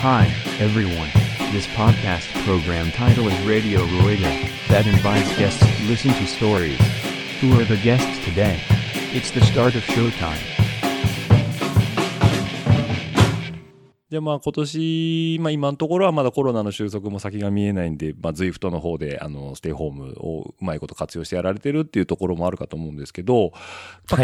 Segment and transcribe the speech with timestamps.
[0.00, 1.10] Hi, everyone.
[1.52, 6.78] This podcast program title is Radio Rueda, that invites guests to listen to stories.
[7.40, 8.60] Who are the guests today?
[9.12, 10.57] It's the start of showtime.
[14.10, 23.52] で、まあ今年、まあ今のところはまだコロナの収束も先が見えないんで、まあ ZWIFT の方で、あの、ステイホームをうまいこと活用してやられてるっていうところもあるかと思うんですけど、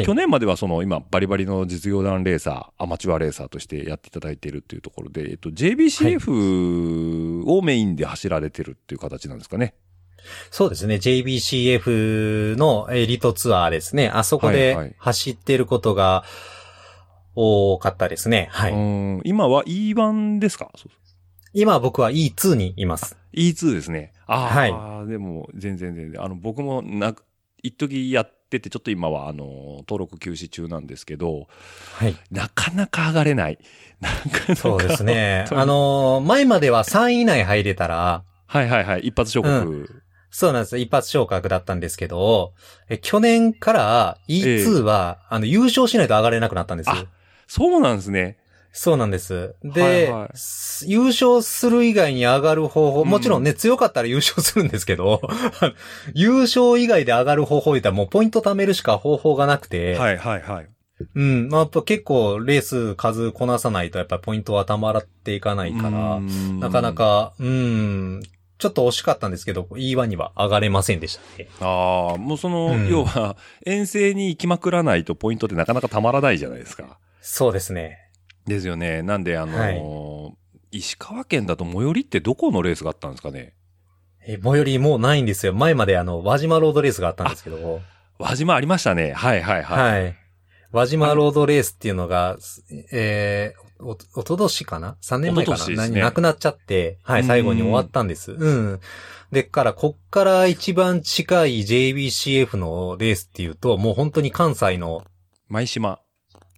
[0.04, 9.74] 去年まではその今バリバリの実業団レーサー、アマチュアレーサーとしてやっていただいているっていうところで、えっと JBCF をメインで走られてるっていう形なんですかね。
[10.50, 10.94] そうですね。
[10.94, 14.08] JBCF のエリートツアーですね。
[14.08, 16.24] あそこはいはいで走ってることが
[17.34, 18.48] 多かったですね。
[18.52, 18.74] はうい。
[18.74, 20.70] ん今は E1 ですか？
[20.76, 20.90] そう
[21.52, 23.16] 今僕は E2 にいます。
[23.32, 24.12] E2 ですね。
[24.26, 26.22] ああ、はでも全然全然。
[26.22, 27.14] あの、僕もな、
[27.62, 31.46] 一時やってて、ちょっと今はあの、登録休止中なんですけど、
[31.96, 32.16] はい。
[32.30, 33.58] なかなか上がれない。
[34.00, 34.56] なかなか。
[34.56, 35.46] そうですね。
[35.50, 39.00] あのー前までは3位以内入れたら、はいはいはい。
[39.06, 40.02] 一発昇格。
[40.30, 40.76] そうなんです。
[40.78, 42.52] 一発昇格だったんですけど、
[42.88, 47.06] え去年から E2 は、あの、優勝しないと上がれなくなったんですよあ。
[47.46, 48.38] そうなんですね。
[48.76, 49.54] そうなんです。
[49.62, 55.22] で、はいはいす優勝する以外に上がる方法、もちろんね、強かったら優勝するんですけど、
[56.12, 60.68] 優勝以外で上がる方法言ったらもうポイント貯めるしか方法がなくて、はいはいはい。
[61.14, 66.20] うん、まあ、やっぱ結構レース数こなさないとやっぱりポイントはたまらっていかないから、
[66.58, 66.92] なかな。
[66.94, 68.22] か、うん、
[68.58, 71.48] ちょっと惜しかったんですけど、E1 には上がれませんでしたね。
[71.60, 73.36] ああ、もうその、うん要は、
[73.66, 76.98] 遠征に行きまくらないとポイントってなかなかたまらないじゃないですか。
[77.26, 78.10] そうですね。
[78.46, 79.02] ですよね。
[79.02, 80.32] なんで、あのー
[80.76, 83.54] 石川県だと最寄りってどこのレースがあったんですかね？
[84.26, 85.54] え、最寄りもうないんですよ。
[85.54, 87.80] 前まであの、輪島ロードレースがあったんですけど、
[88.18, 89.12] 輪島ありましたね。
[89.12, 90.02] はいはいはい。
[90.02, 90.16] はい。
[90.72, 92.36] 輪島ロードレースっていうのが、
[92.92, 98.32] えー、お、おととしかな ?3 年前かな、ね何なくなっちゃって、はい、うん最後に終わったんです。
[98.32, 98.80] うん。
[99.30, 105.04] でっから、こっから一番近い JBCF のレースっていうと、もう本当に関西の
[105.48, 106.00] 舞島。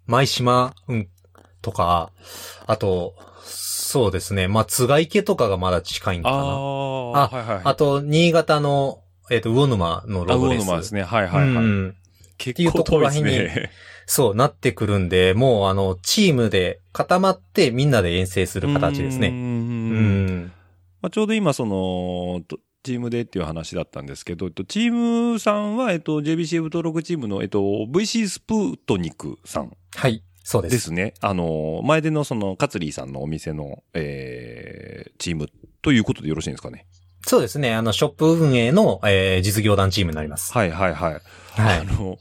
[0.06, 1.08] 舞島、うん、
[1.62, 2.12] とか、
[2.66, 6.38] あと、そうですね、まあ、津賀池とかがまだ近いんかあな。
[6.38, 6.48] あ、あ
[7.28, 7.60] はいはい。
[7.64, 9.00] あと、新潟の、
[9.30, 10.64] えっ、と、魚沼のロあ、ードレース。
[10.64, 11.02] 魚沼ですね。
[11.02, 11.64] はいはいはい。
[11.64, 11.96] うん
[12.38, 13.70] 結いうところにね。
[14.06, 19.20] そう、なってくるんで、もうあの、チームで固まってみんなで遠征する形ですう。
[19.20, 19.28] ね。
[19.28, 20.52] うんん。
[21.02, 24.92] まあ、ちょうど今、その、とチームでっていう話だったんですけど、えっとチー
[25.32, 30.22] ムさんは、えっと、JBCF 登録チームの、えっと、VC スプートニクさんはい。
[30.42, 30.72] そうです。
[30.72, 31.14] ですね。
[31.20, 35.48] あの、前でのその、カツリーさんのお店の、えー、チーム
[35.82, 36.86] ということでよろしいんですかね。
[37.26, 37.74] そうですね。
[37.74, 40.52] あの、ショップ運営の、えー実業団チームになります。
[40.52, 41.12] はいはいはい。
[41.60, 41.78] はい。
[41.80, 42.18] あの、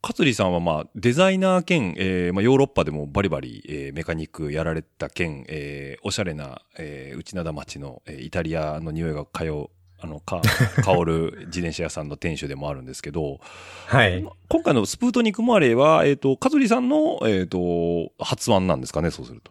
[0.00, 9.66] カツリーさんはまあ、デザイナー兼、えーまあ、ヨーロッパでもバリバリ、えーメカニックやられた兼、えーおしゃれな、えー内灘町の、えーイタリアの匂いが通う、
[10.00, 10.40] あの、か、
[10.82, 13.40] 香る自転車屋さんの店主でもあるんですけど、
[13.86, 14.24] はい。
[14.48, 19.50] 今回のスプートニクマレーは、えっ、と、カツリーさんの、えっ、と、発案なんですかね、そうすると。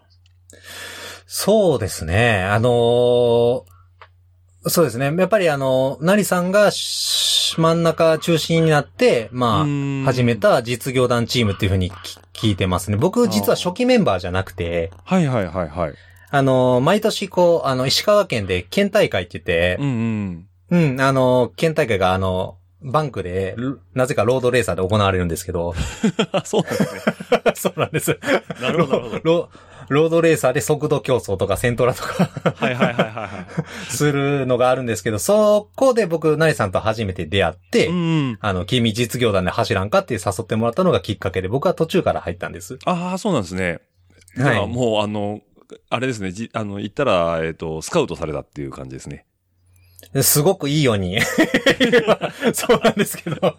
[1.26, 2.44] そうですね。
[2.44, 3.64] あのー
[4.70, 5.14] そうですね。
[5.18, 9.66] やっぱりあの、なりさんがし真ん中中心になって、まあ、
[10.06, 10.36] 始め。
[10.36, 11.90] た実業団チームっていうふうに
[12.34, 12.98] き聞いてますね。
[12.98, 15.94] 僕実は初期メンバーじゃなくて、はいはいはいはい。
[16.30, 26.42] あの、毎年こう、あの、石川県で県大会って言ってう、んうん、あの、県大会があの、バンクで、ルなぜかロードレーサーで行われるんですけど、うん。
[26.44, 27.52] そうなんですね。
[27.56, 28.20] そうなんです。
[28.62, 29.50] なるほどなるほどロ
[29.90, 33.46] ロードレーサーで速度競争とかセントラとかはいはいはいはいはい。
[33.90, 38.38] するのがあるんですけど、そこで僕、ナリさんと初めて出会って、うん。
[38.42, 42.80] あの、君実業団で走らんかって誘ってもらったのがきっかけで、僕は途中から入ったんです。
[42.86, 43.80] ああ、そうなんですね。
[44.38, 44.68] はい。
[44.68, 45.40] もう、あの、
[45.90, 49.26] あれですね、じあの、行ったら、えっ、と、スカウトされたっていう感じですね。
[50.22, 51.20] すごくいいように。
[52.54, 53.58] そうなんですけど。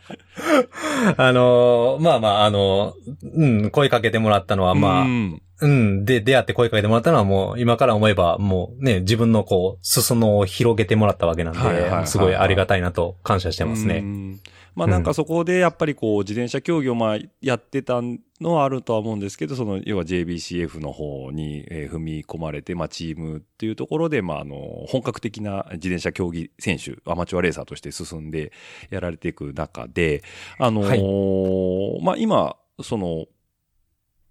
[1.16, 6.04] あの、まあまあ、あの、うん、声かけてもらったのは、まあ、うんうん。
[6.04, 14.00] で、出会って声かけてもらったのはもう、今から思えば、もうね、自分のこう、裾野を広げてもらったわけなんはいはいはいはいで、すごいありがたいなと感謝してますうね。
[14.00, 14.40] ん
[14.74, 18.00] まあなんかそこでやっぱりこう自転車競技をまあやってた
[18.40, 24.54] のはあるとは思うんですけど、その要は JBCF の方にえー踏み込まれて、まあチームっていうところで、まああの、
[24.86, 28.52] 本格的な自転車競技選手、アマチュアレーサーとして進んで
[28.90, 30.22] やられていく中で、
[30.60, 33.26] あのーまあ今、その、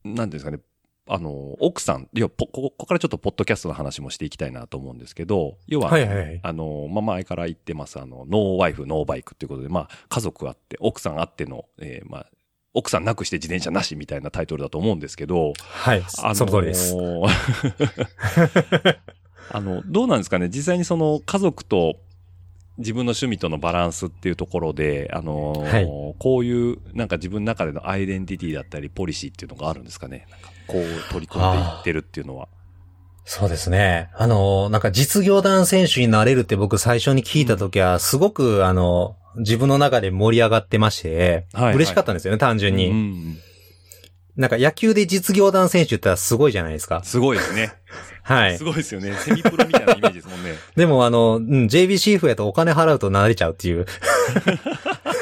[0.05, 0.59] なんていうんですかね、
[1.09, 6.39] あの、奥さん、いや、ぽこここからちょっとポッドキャストの話もしていきたいなと思うんですけど、要は、はいはいはい。
[6.41, 12.27] あの、まあ、前から言ってます、あの、 No Wife, No Bike っていうことで、まあ、家族あって、奥さんあっての、えーまあ、
[12.73, 15.97] 奥さんなくして自転車なしみたいなタイトルだと思うんですけど、はい。
[15.97, 16.93] あのーその通りです。
[19.49, 21.95] あの、どうなんですかね実際にその家族と
[22.77, 25.87] 自分の趣味とのバランスっていうところで、あのーはい
[26.19, 32.47] こういうなんか自分の中でのアイデンティティだったりポリシーっていうのがあるんですかねなんかこう取り組んでいってるっていうのは。
[33.25, 34.09] そうですね。
[34.15, 42.89] あの、なんか実業団選手になれるって僕最初に聞いたときは、すごく、あの、自分の中で盛り上がってまして、はいはい嬉しかったんですよね、単純に。
[42.89, 43.37] うん
[44.37, 47.01] なんか野球で実業団選手ってすごいじゃないですか。
[47.03, 47.73] すごいですね。
[48.21, 48.63] はいす。
[48.63, 49.15] ごいですよね。
[49.15, 50.53] セミプロみたいなイメージですもんね。
[50.77, 53.87] でもあの、うん、JBCF やとお金払うと慣れちゃうっていう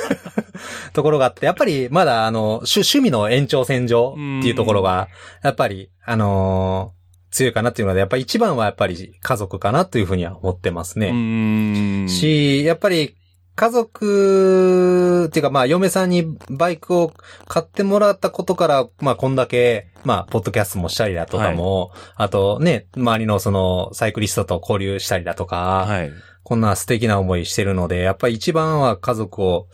[0.96, 5.10] ところがあって、やっぱりまだあの、趣趣味の延長線上っていうところが、
[5.44, 6.96] やっぱり、あのー
[7.36, 12.08] 強いかなっていうので、やっぱり一番はやっぱり家族かなというふうには思ってますうね。
[12.08, 13.18] し、やっぱり
[13.56, 17.14] 家族っていうかまあ嫁さんにバイクを
[17.48, 26.12] 買ってもらったことから、まあこんだけ、まあポッドキャストもしたりだとかも、あとね、周りのそのサイクリストと交流したりだとか、はい。
[26.44, 29.68] こんな素敵な思いしてるので、やっぱり一番は家族を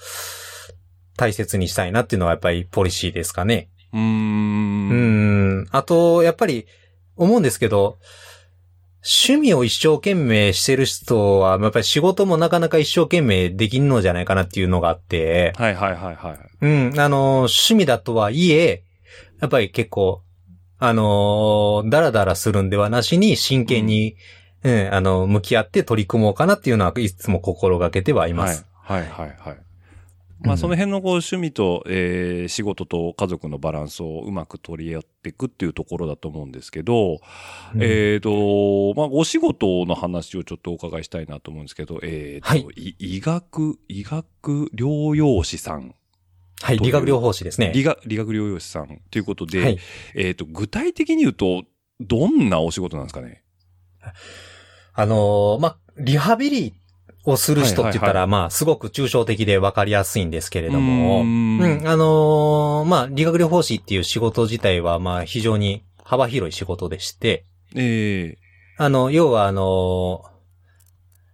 [1.21, 3.69] 大切にしたいなっていうのはやっぱりポリシーですかね。
[3.93, 3.99] うー。
[3.99, 5.67] うんん。
[5.69, 6.65] あと、やっぱり
[7.15, 7.99] 思うんですけど、
[9.03, 16.39] 趣味を一生懸命してる人は、やっぱり仕事もなかなか一生懸命できんのじゃないかなっていうのがあって、はいはいはいはい。
[16.59, 18.83] うん、あの、趣味だとはいえ、
[19.39, 20.23] やっぱり結構、
[20.79, 24.15] あの、ダラダラするんではなしに真剣に、
[24.63, 28.65] うん、あの、向き合って取り組もうかなっていうのは、いつも心がけてはいます。
[28.81, 29.70] はいはいはいはい。
[30.43, 37.19] まあその辺のこう趣味と、えー仕事と家族のバランスをうまく取り合っていくっていうところだと思うんですけど、
[37.75, 37.79] うん。
[37.81, 42.65] えっ、と、まあお仕事の話をちょっとお伺いしたいなと思うんですけど、えっ、と、はい。
[42.75, 45.95] い医学、医学療養士さん、
[46.61, 47.71] はい、理学療法士ですね。
[47.73, 49.77] 理学、理学療養士さんということで、はい。
[50.15, 51.63] えっ、と、具体的に言うと、
[51.99, 53.43] どんなお仕事なんですかね？
[54.93, 56.73] あのーまあ、リハビリ
[57.25, 61.83] をする人って言ったら、まあ、すごく抽象的で分かりやすいんですけれども、うーうん。
[61.83, 67.45] ん、あのーまあ、理学療法士っていう仕事自体は、まあ、非常に幅広い仕事でして、
[67.75, 68.37] え
[68.77, 70.31] あの、要はあのー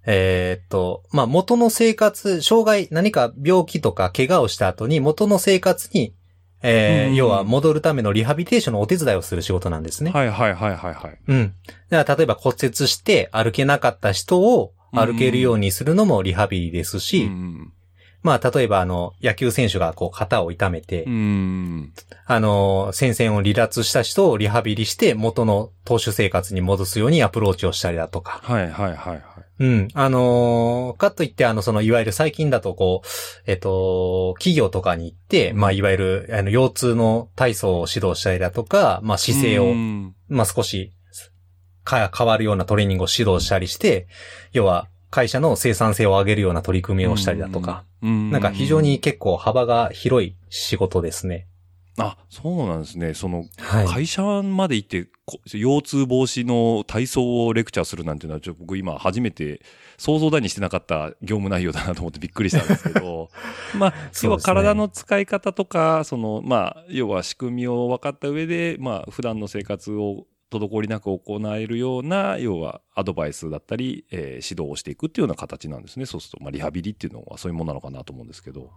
[0.10, 6.14] えーっと、まあ、元の生活、障害、何か病気とか怪我をした後に元の生活に、
[6.64, 10.12] えーうん要は戻るためのリハビリテーションのお手伝いをする仕事なんですえね。
[10.12, 11.20] はいはいはいはいはい。
[11.28, 11.54] うん。
[11.90, 17.74] だから例えば骨折して歩けなかった人を歩けるようにするのもリハビリですし、うん
[18.24, 21.94] まあ例えばあの野球選手がこう肩を痛めて、うん。
[22.26, 28.42] あの戦線を離脱した人をリハビリして元の投手生活に戻すようにアプローチをしたりだとか。
[28.44, 29.24] はいはいはいはい。
[29.60, 29.88] うん。
[29.94, 33.08] あのーかといってあのそのいわゆる最近だとこう、
[33.46, 40.92] えっと、企業とかに行って、まあいわゆるあの腰痛の体操を指導したりだとか、まあ姿勢をうんまあ、少し
[41.88, 44.08] か変わるようなトレーニングを指導したりして、
[44.52, 51.48] 要は会社の生産性を上げるような取り組みをしたりだとか、うんなんか非常に結構幅が広い仕事ですね。
[52.00, 53.16] あ、そうなんですね。
[53.16, 53.88] その、はい。
[53.88, 59.62] 会社まで行って、こ腰痛防止の体操をレクチャーするなんていうのは、ちょっと僕今初めて
[59.98, 63.30] 想像だにしてなかった業務内容だなと思ってびっくりしたんですけど、
[63.80, 76.06] まあ、要は体の使い方とか、その、まあ、要は仕組みを分かった上で、まあ、普段の生活を滞りなく行えるような、要はアドバイスだったり、えー指導をしていくっていうような形なんですね。
[76.06, 78.70] そうすると、まあ、リハビリっていうのはそういうものなのかなと思うんですけど。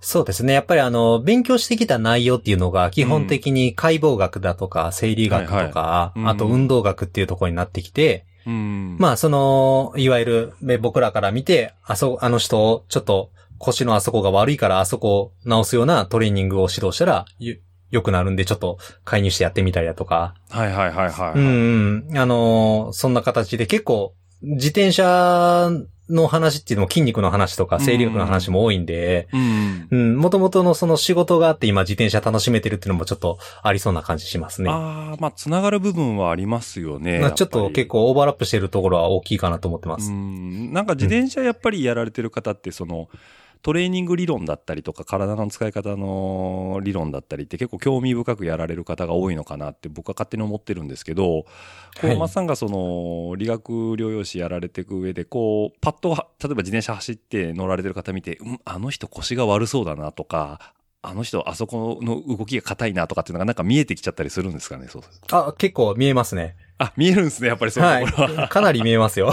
[0.00, 0.52] そうですね。
[0.52, 8.96] やっぱりあの、勉強してきた内容っていうのが基本的に解剖学だとか、生理学とか、はいはいうんあと運動学っていうところになってきて、うん。
[8.98, 17.56] まあその、いわゆるね僕らから見て、あそ、あの人をちょっと腰のあそこが悪いからあそこを直すようなトレーニングを指導したら、よ
[17.90, 21.38] 良くなるんでちょっと介入してやってみたりだとか、はいはいはいはい。
[21.38, 22.18] うんうん。
[22.18, 25.70] あのーそんな形で結構、自転車
[26.08, 29.88] の話っていうのも筋肉の話とか生理学の話も多いんで、うん。
[29.90, 34.70] うん、元々のその仕事があって今自転車楽しめてるっていうのもちょっとありそうな感じしますね。
[34.70, 37.18] ああ、まあ、つながる部分はありますよね。
[37.20, 40.12] まあちょっと結構オーバーラップしてるところは大きいかなと思ってまうす。
[40.12, 40.72] ん。
[40.72, 43.08] なんか自転車やっぱりやられてる方って、その、
[43.62, 51.46] トレーニング理論だったりとか、体の使い方の理論だったりって結構興味深くやられる方が多いのかなって僕は勝手に思ってるんですけど、こ
[52.04, 66.56] う、はい松さんがその、理学療養士やられていく上で、こう、パッとは、例えば自転車走って乗られてる方見て、うん、あの人腰が悪そうだなとか、あの人あそこの動きが硬いなとかっていうのがなんか見えてきちゃったりするんですかね、そうあ、結構見えますね。
[66.78, 68.40] あ、見えるんですね、やっぱりそういうところは。
[68.40, 68.48] はい。
[68.48, 69.32] かなり見えますよ。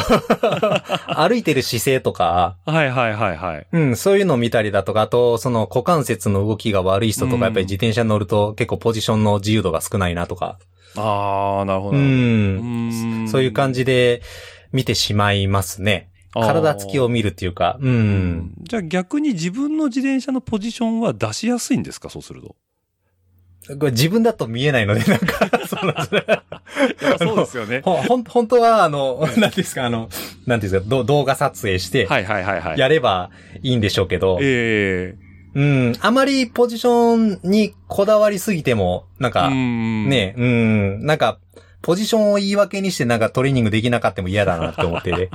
[1.16, 3.68] 歩いてる姿勢とか、はいはいはいはい。
[3.72, 10.58] うん、そういうのを見たりだとか、あと、その股関節の動きが悪い人とうんか、やっぱり自転車に乗ると結構ポジションの自由度が少ないなとか、
[10.96, 11.98] ああ、なるほど。
[11.98, 12.00] う。
[12.00, 14.22] うんんそういう感じで
[14.72, 16.10] 見てしまいますね。
[16.34, 17.88] 体つきを見るっていうか、う。
[17.88, 17.94] うん
[18.38, 18.54] ん。
[18.64, 22.56] じゃあ逆に自分の自転車のポジションは出しやすいんですかそうすると。
[23.80, 26.24] これ自分だと見えないので、なんか、 そうなんですね。
[27.20, 27.82] そうですよね。
[27.84, 30.10] ほ、ほん、本当は、あの、なんていうんですか、あの、
[30.46, 32.80] なんですか、ど動画撮影して、はいはいはいはい。
[32.80, 33.30] やれば
[33.62, 35.16] いいんでしょうけど、え
[35.56, 40.10] うん、あまりポジションにこだわりすぎても、なんえか、うん。
[40.10, 41.40] ね、うん、なんか、
[41.82, 45.30] ポジションを言い訳にしてなんかトレーニングできなかったも嫌だなって思ってて、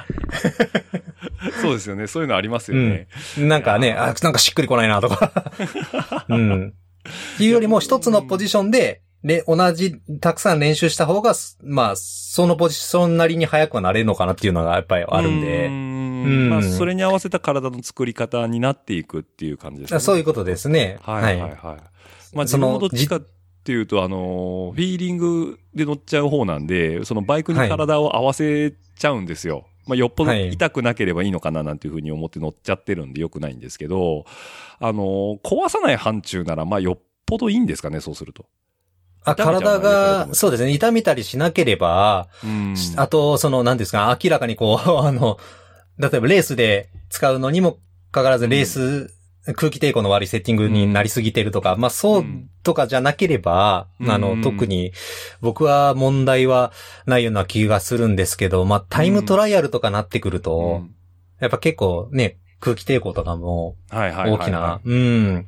[1.61, 2.07] そうですよね。
[2.07, 3.07] そういうのありますよね。
[3.37, 5.53] なんかね、あ、なんかしっくりこないなとか、
[6.29, 6.75] うん。
[7.35, 11.35] っ ていうよりも一つのポジションで、で、同じ、たくさん練習した方が、
[11.65, 20.01] まあ、そのポジションなりに速くはなれるのかなっていうのがやっぱりあるんうで、んまあ、それに合わせた体の作り方になっていくっていう感じですね。
[20.01, 20.99] そういうことですね。
[21.03, 21.61] はいはいはい。
[22.35, 23.23] まあ自分もどっちかっ
[23.65, 29.67] ていうと、あの、フィーリングで乗っちゃう方なんで、そのバイクに体を合わせちゃうんですよ。
[29.89, 34.25] まあよっぽどはい痛くなければいいのかななんていうふうに思って乗っちゃってるんでよくないんですけど、
[34.79, 38.47] あの、壊さない範疇なら、まあよっぽどいいんですかね、そうすると。
[39.25, 42.75] あ、体が、そうですね、痛めたりしなければ、うん。
[42.97, 45.39] あと、その、なんですか、明らかにこう、 あの、
[45.99, 47.73] 例えばレースで使うのにも
[48.11, 49.13] かかわらず、レース、
[49.55, 52.25] 空気抵抗の悪いセッティングになりすぎてるとか、まあそう
[52.63, 54.11] とかじゃなければ、うん。
[54.11, 54.43] あの、うん。
[54.43, 54.93] 特に
[55.41, 56.73] 僕は問題は
[57.07, 60.95] ないような気がするんですけど、まあタイムトライアルとかなってくると、うん。
[61.41, 63.77] やっぱ結構ね、空気抵抗とかも。
[63.91, 65.47] 大きな、うん、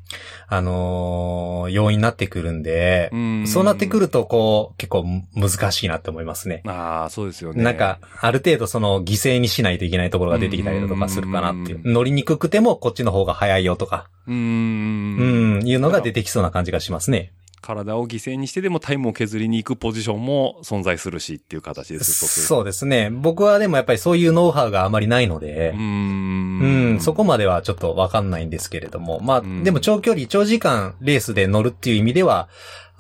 [0.48, 6.62] あのー要因になってくるんで、うんそうなってくると、こう、結構難しいなって思いますね。
[6.66, 7.62] ああ、そうですよね。
[7.62, 11.88] なんか、ある程度その犠牲にしないといけないところが出てきたりだとかするかなっていうう。
[11.90, 14.34] ん乗りにくくてもこっちの方が早いよとか、うー。
[14.34, 17.32] うんん、いうのが出てきそうな感じがしますね。
[17.60, 22.46] 体を犠牲にしてでもタイムを削りに行くポジションも存在するしっていう形です。
[22.46, 23.10] そうですね。
[23.10, 25.78] 僕はでもやっぱりそういうノウハウがあまりないのでう、ー。
[25.78, 29.20] うんん、そこまではちょっとわかんないんですけれども。
[29.20, 32.48] まあ、うんでも長距離、長時間レースで乗るっていう意味では、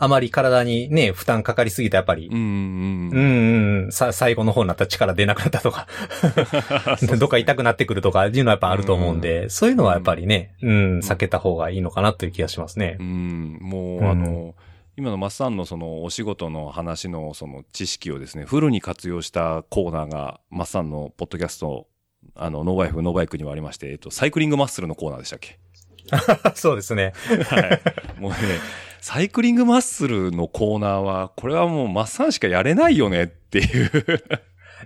[0.02, 2.28] あまり体にね、負担かかりすぎたやっぱり。
[2.28, 3.20] う、んうんう。
[3.20, 5.86] ん、うん、さ、最後の方になったら力出なくなったとか、
[7.18, 12.96] どっか痛くなってくるとかっていうのはやっぱあると思うんで、そういうのはやっぱりね、うん、避けた方がいいのかなという気がしますね。
[12.98, 13.02] う。
[13.02, 14.10] ん、もう、うん。
[14.10, 14.54] あの、
[14.96, 21.86] 今のマッサンのそのお仕事の話のその知識をですね、フルに活用したコーナーが、マッサンのポッドキャスト、
[22.36, 25.58] あの、 No Wife, No Bike にもありまして、えっと、サイクリングマッスルのコーナーでしたっけ？
[26.54, 27.12] そうですね。
[27.48, 27.80] はい。
[28.20, 28.36] もうね、
[29.00, 33.90] サイクリングマッスルのコーナーは、これはもうマッサンしかやれないよねっていう。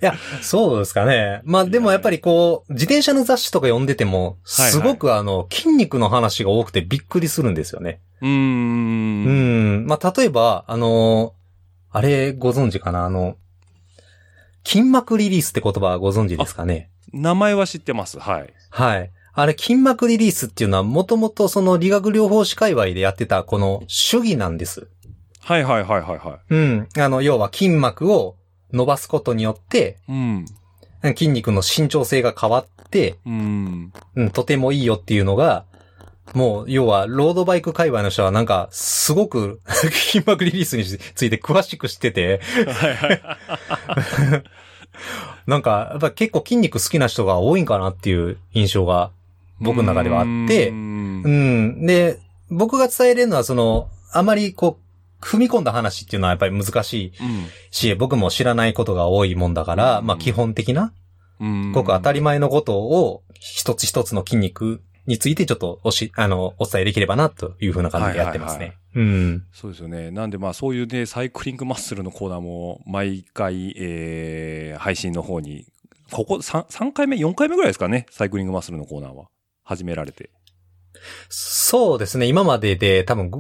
[0.03, 1.41] いや、そうですかね。
[1.45, 8.01] まあでもやっぱりこう、自転車の雑誌とか読んでても、はいはいすごくあの、筋肉の話が多くてびっくりするんですよね。
[8.21, 8.29] うー。
[8.29, 9.87] うんん。
[9.87, 11.35] まあ例えば、あの、
[11.91, 13.05] あれご存知かな？
[13.05, 13.37] あの、
[14.65, 16.91] 筋膜リリースって言葉はご存知ですかね？
[17.13, 18.19] 名前は知ってます。
[18.19, 18.53] はい。
[18.71, 19.13] はい。
[19.37, 24.87] あれ、筋膜リリースっていうのは、もともとその理学療法士界隈でやってた、この主義なんです。
[25.41, 26.89] はいはいはいはいはうん。
[26.97, 28.37] あの、要は筋膜を
[28.73, 30.13] 伸ばすことによって、い。
[30.13, 30.47] うん。
[31.17, 33.93] 筋肉の伸長性が変わって、うん。
[34.15, 35.65] うん、とてもいいよっていうのが、
[36.33, 43.23] もう、要は、ロードバイク界隈の人はなんか、すごく 筋膜リリースについて詳しく知ってて、はいはい。
[45.47, 49.11] なんか、やっぱ結構筋肉好きな人が多いんかなっていう印象が
[49.65, 51.87] 僕の中ではあってう、んうん。
[51.87, 52.19] で、
[52.51, 57.13] 僕が伝えれるのは、その、あまりこう、踏み込んだ話っていうのはやっぱり難しい
[57.71, 60.93] し、僕も知らないことが多いもんだから、うんまあ基本的な、
[61.41, 61.73] うん。
[61.73, 68.77] ごく当たり前のことを、一つ一つの筋肉についてちょっとおし、あの、お伝えできればな、というふうな感じでやってますね。
[68.95, 69.45] うん。
[69.53, 70.11] そうですよね。
[70.11, 75.67] なんでまあそういうね、サイクリングマッスルのコーナーも毎回、えー、配信の方に、
[76.11, 79.27] ここ 3, 3回目、4回目ぐらいですかね、サイクリングマッスルのコーナーは。
[79.65, 80.31] 始められて。
[81.29, 82.27] そうですね。
[82.27, 83.39] 今までで多分ぐ、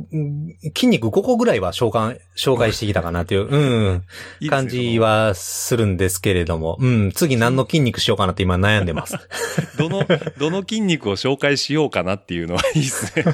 [0.74, 3.56] 筋肉5個ぐらいは紹介、紹介してきたかなという、う
[3.92, 4.98] ん、いいですね感じ。
[4.98, 9.16] はするんですけれども、うん、次何の筋肉しようかなって今悩んでます。
[9.78, 10.06] どの、
[10.38, 13.24] どの筋肉を紹介しようかなっていうのはいいですね。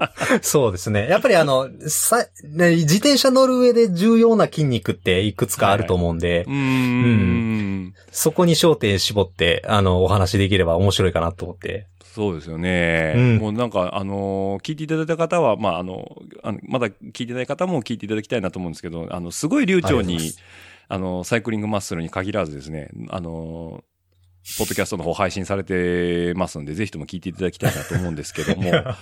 [0.42, 1.08] そうですね。
[1.08, 7.94] やっぱりあの、さ、ね自転車乗る上で重要な筋肉っていくつかあると思うんで、うーん。
[8.12, 11.86] そこに焦点絞って、あの、お話できれば面白いかなと思って。
[12.12, 13.14] そうですよね。
[13.16, 20.18] うんもうなんか、あのー聞いていただいた方は、まあ、あの、あのまだ聞いてない方も聞いていただきたいなと思うんですけど、あの、すごい流暢に
[20.88, 23.84] あの、サイクリングマッスルに限らずですね、あの、
[24.58, 28.96] ポッドキャストの方配信されてますんで、ぜひとも聞いていただきたいなと思うんですけども、 あ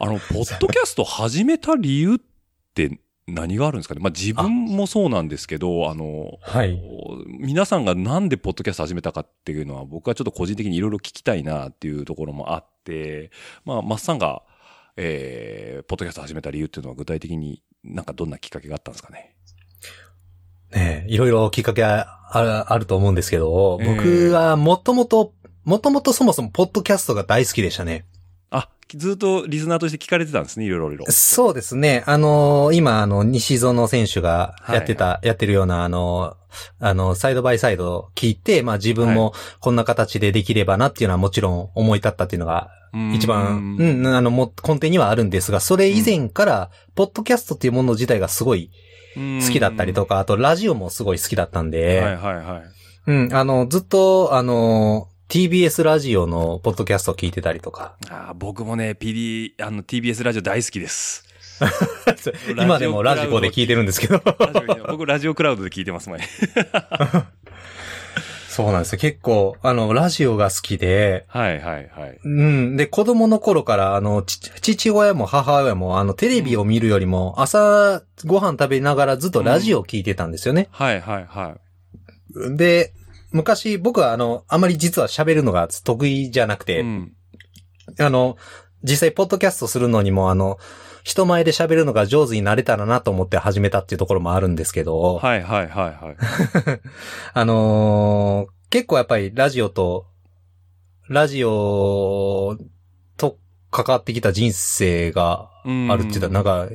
[0.00, 2.18] の、ポッドキャスト始めた理由っ
[2.74, 2.98] て
[3.30, 6.80] 何があるんですかねまあ自分もそうなんですけど、あの、はい。
[7.26, 13.30] 皆さんがなんでポッドキャスト始めたかっていうのは僕はちょっと個人的にいろいろ聞きたいなっていうところもあって、
[13.64, 14.42] まあ、マッサンが、
[14.96, 19.34] えー、ポッドキャスト始めた理由っていうのは具体的になんかどんなきっかけがあったんですかね
[20.72, 25.34] ねえいろいろきっかけあると思うんですけど、ええ僕はもともと、
[25.64, 28.06] もともとそもそもポッドキャストが大好きでしたね。
[28.94, 31.06] あ、ずっとリスナーとして聞かれてたんですね、いろいろいろ。
[31.08, 32.02] そうですね。
[32.06, 36.40] あのー今、あの、西園選手がやってた、やってるような、あのー
[36.80, 42.70] あの、サイドバイサイドを聞いて、まあ自分もこんな形でできればなっていうのはもちろん思い立ったっていうのが
[43.14, 48.70] 一番、ううんん、あの、も根底にはあるんですが、それ以前から、ポッドキャストっていうもの自体がすごい
[49.14, 50.16] 好きだったりとか。
[50.16, 52.62] か、あとラジオもすごい好きだったんで、はいはいはい。
[53.06, 57.94] うん、あの、ずっと、あの、TBS ラジオのポッドキャストを聞いてたりとか。
[58.08, 61.24] あー僕もね、PD、あの、TBS ラジオ大好きです。
[62.58, 64.20] 今でもラジコで聞いてるんですけど。
[64.88, 66.18] 僕、ラジオクラウドで聞いてます、前。
[68.48, 68.98] そうなんですよ。
[68.98, 72.18] 結構、あの、ラジオが好きで、はいはいはい。
[72.24, 72.74] うん。
[72.76, 80.66] で、子供の頃から、あの、ち父親も母親も、あの、テレビを見るよりも、朝、ご飯食べながらずっとラジオを聞いてたんですよね。
[80.72, 82.56] はいはいはい。
[82.56, 82.92] で、
[83.32, 87.12] 昔、僕は、あの、あまり実は喋るのが得意じゃなくて、うん。
[87.98, 88.36] あの、
[88.82, 90.58] 実際、ポッドキャストするのにも、あの、
[91.02, 96.16] 人前で喋るのが上手になれたらなと思って始めたっていうところもあるんですけど、はいはいはいはい。
[97.32, 100.06] あのー結構やっぱりラジオと、
[101.08, 102.56] ラジオ
[103.16, 103.36] と
[103.72, 106.68] 関わってきた人生があるって言ったらなんか、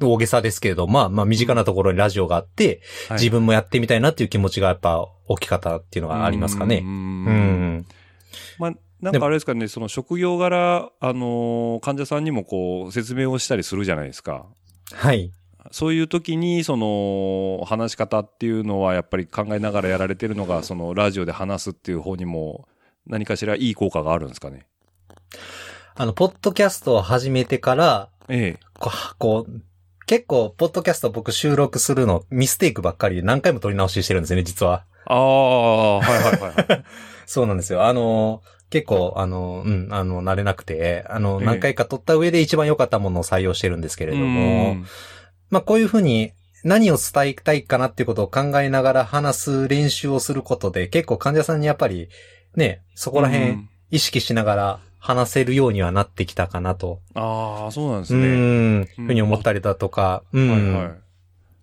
[0.00, 6.82] 大げさですけれど、まあまあ身近なところにラジオがあって、はい自分もやってみたいなっていう気持ちがやっぱ大きかったっていうのがありますかね。
[6.84, 7.86] うんうん。
[8.58, 14.46] まあ、なんかあれですかね、その職業柄、あのー患者さんにもこう、説明をしたりするじゃないですか。
[14.92, 15.32] はい。
[15.72, 22.68] そういう時に、その、話し方っていうのはやっぱり考えながらやられてるのが、その、ラジオで話すっていう方にも、
[23.06, 24.66] 何かしらいい効果があるんですかね。
[25.94, 28.60] あの、ポッドキャストを始めてから、ええ。
[28.78, 29.62] こう、こう
[30.06, 34.84] 結構、ポッドキャスト僕収録するのミステイクばっかりで何回も撮り直ししてるんですよね、実は。
[35.06, 36.84] ああ、はいはいはいはい。
[37.26, 37.84] そうなんですよ。
[37.84, 44.86] あの、結構、あの、うん、あの、慣れなくて、あの、ええ何回か撮った上で一番良かったものを採用してるんですけれども、うん
[45.50, 52.08] まあ、こういうふうに何を伝えたいかなっていうことを考えながら話す練習をすることで、結構患者さんにやっぱり、
[52.54, 58.80] ね、そこら辺うん意識しながら話せるようにはなってきたかなと、ああ、そうなんですうね。
[58.80, 60.94] ん、ふうに思ったりだとか、うん、はいはい。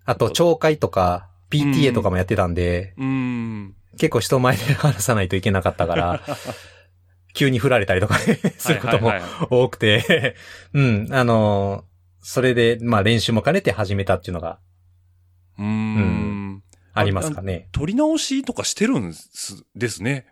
[0.06, 3.76] あと、聴会とか、PTA とかもやってたんで、うん。
[3.98, 6.22] 結構人前で話さないといけなかったから、
[7.34, 9.12] 急に振られたりとかねすることも
[9.50, 10.36] 多くて、
[10.74, 11.86] うん、あの、
[12.22, 14.60] それで、まあ練習も兼ねて始めたっていうのが
[15.58, 16.64] うーん。
[16.94, 17.70] ありますかね。
[17.72, 20.28] 撮り直しとかしてるんですですね。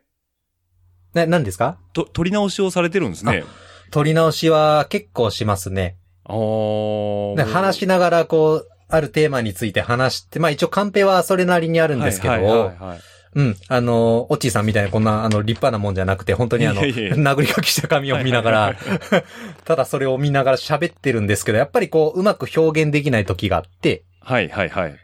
[1.14, 1.78] な、何ですか？
[1.94, 3.44] と、撮り直しをされてるんですね。
[3.92, 5.96] 撮り直しは結構しますね。
[6.26, 7.36] ああ。
[7.36, 13.00] で話しながらこう、あるテーマについて話して、まあ一応カンペはそれなりにあるんですけど、はいはいはいはい
[13.34, 13.56] うん。
[13.70, 18.76] あの、オッチーさんみたいなこんな、あの、立派なもんじゃなくて、本当にあの、いやいや殴り書きした紙を見ながら、
[19.64, 24.96] ただそれを見ながら喋ってるんですけど、やっぱりこう、うまく表現できない時があって、はいはいはい。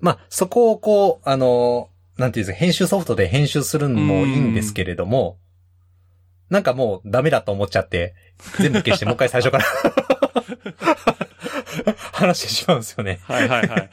[0.00, 5.36] まあ、そこをこう、あの、なんていうんですか、編集ソフトで編集するのもいいんですけれども、
[6.54, 8.14] なんかもうダメだと思っちゃって、
[8.60, 9.64] 全部消してもう一回最初から
[12.12, 13.18] 話してしまうんですよね。
[13.24, 13.90] はいはいはい。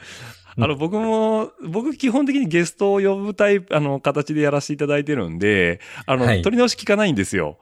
[0.58, 7.58] あの、僕も、僕基本的にゲストを呼ぶタイプ、あの、形でやらせていただいてるんで、あの、はい撮り直し聞かないんですよ。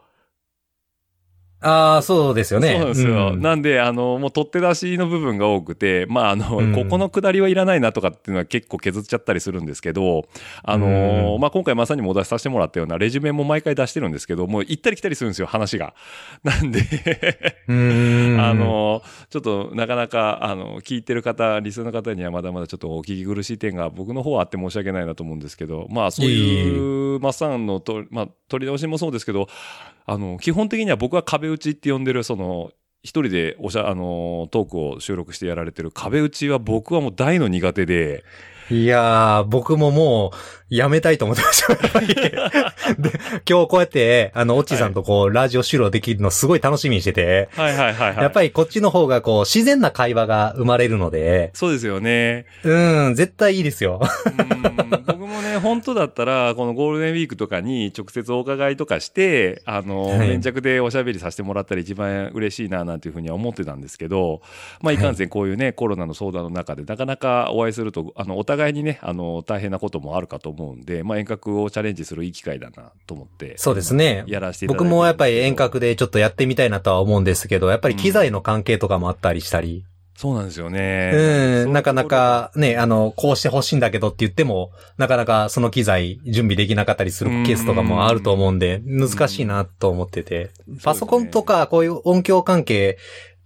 [1.62, 2.70] ああ、そうですよね。
[2.70, 3.28] そうなんですよ。
[3.34, 10.26] うんなんで、あの、もう取って出しの部分が多くて、まあ、あの、うんここの下りはいらないなとかっていうのは結構削っちゃったりするんですけど、
[10.62, 15.94] あの、うんまあ、今回まさにもお出しさせてもらったようなレジュメも毎回出してるんですけど、もう行ったり来たりするんですよ、話が。
[16.42, 16.80] なんで、
[17.68, 29.48] あ、の、ちょっとなかなか、あの、聞いてる方、リスナーの方にはまだまだちょっとお聞き苦しい点が僕の方はあって申し訳ないなと思うんですけど、まあそういう、マッサンのと、まあ取り直しもそうですけど、
[30.06, 32.70] あの、基本的には僕は壁打ちって呼んでる、その、
[33.02, 38.24] 一人でおしゃ、あの、トークを収録してやられてる壁打ちは僕はもう大の苦手で、
[38.70, 40.32] いやー、僕もも
[40.70, 42.06] やめたいと思ってました、やっぱり。
[42.14, 42.30] で、
[43.48, 48.22] 今日こうやって、あの、オッチーさんとこう、ラジオ収録できるのすごい楽しみにしてて、はいはいはいはい。
[48.22, 52.46] やっぱりこっちの方がこう、自然な会話が生まれるので、そうですよね。
[52.62, 54.00] うん、絶対いいですよ。
[54.00, 64.42] うん僕もね、本当だったら、このゴールデンウィークとかに直接お伺いとかして、あの、はい連着でおしゃべりさせてもらったら一番嬉しいな、なんていうふうには思ってたんですけど、
[64.80, 73.54] まあ、いかんせんこういうね、コロナの相談の中でなかなかお会いすると、あの、お互いにね、あの、大変なこともあるかと思うんで、まあ、遠隔をチャレンジするいい機会だな、と思って。
[73.56, 74.24] そうですね。
[74.26, 79.84] やらせていただいて僕もやっぱり遠隔でちょっとやってみたいなとは思うんですけど、やっぱり機材の関係とかもあったりしたり、
[80.20, 81.12] そうなんですよね。
[81.14, 90.50] うん、なかなかね、あの、こうしてほしいんだけどって言っても、なかなかその機材準備できなかったりするケースとかもあると思うんで、難しいなと思ってて、
[90.82, 92.98] パソコンとかこういう音響関係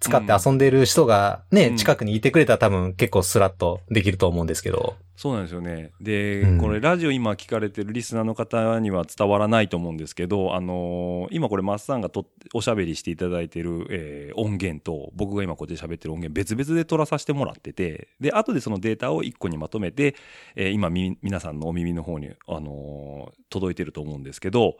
[0.04, 4.96] 使って遊んでる人がね、うん近くにいてくれたら多分結構スラッとできると思うんですけど。
[5.16, 5.92] そうなんですよね。
[6.00, 20.16] で、うんこれラジオ今聞かれてるリスナーの方には伝わらないと思うんですけど、あのー今これマッサンがとおしゃべりしていただいてる、えー音源と僕が今こうやって喋ってる音源別々で取らさせてもらってて、で、後でそのデータを一個にまとめて、
[20.56, 24.76] えー今み皆さんのお耳の方に、あのー届いてると思うんですけど、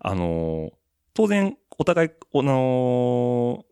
[0.00, 0.70] あのー
[1.14, 3.64] 当然お互い、あの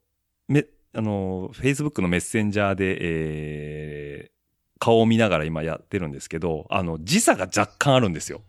[0.49, 0.65] ーめ、
[0.97, 4.37] あの、Facebook のメッセンジャーで、えー
[4.79, 8.43] 顔を見ながら今やってるんですけど、あの、時差が若干あるんですよ。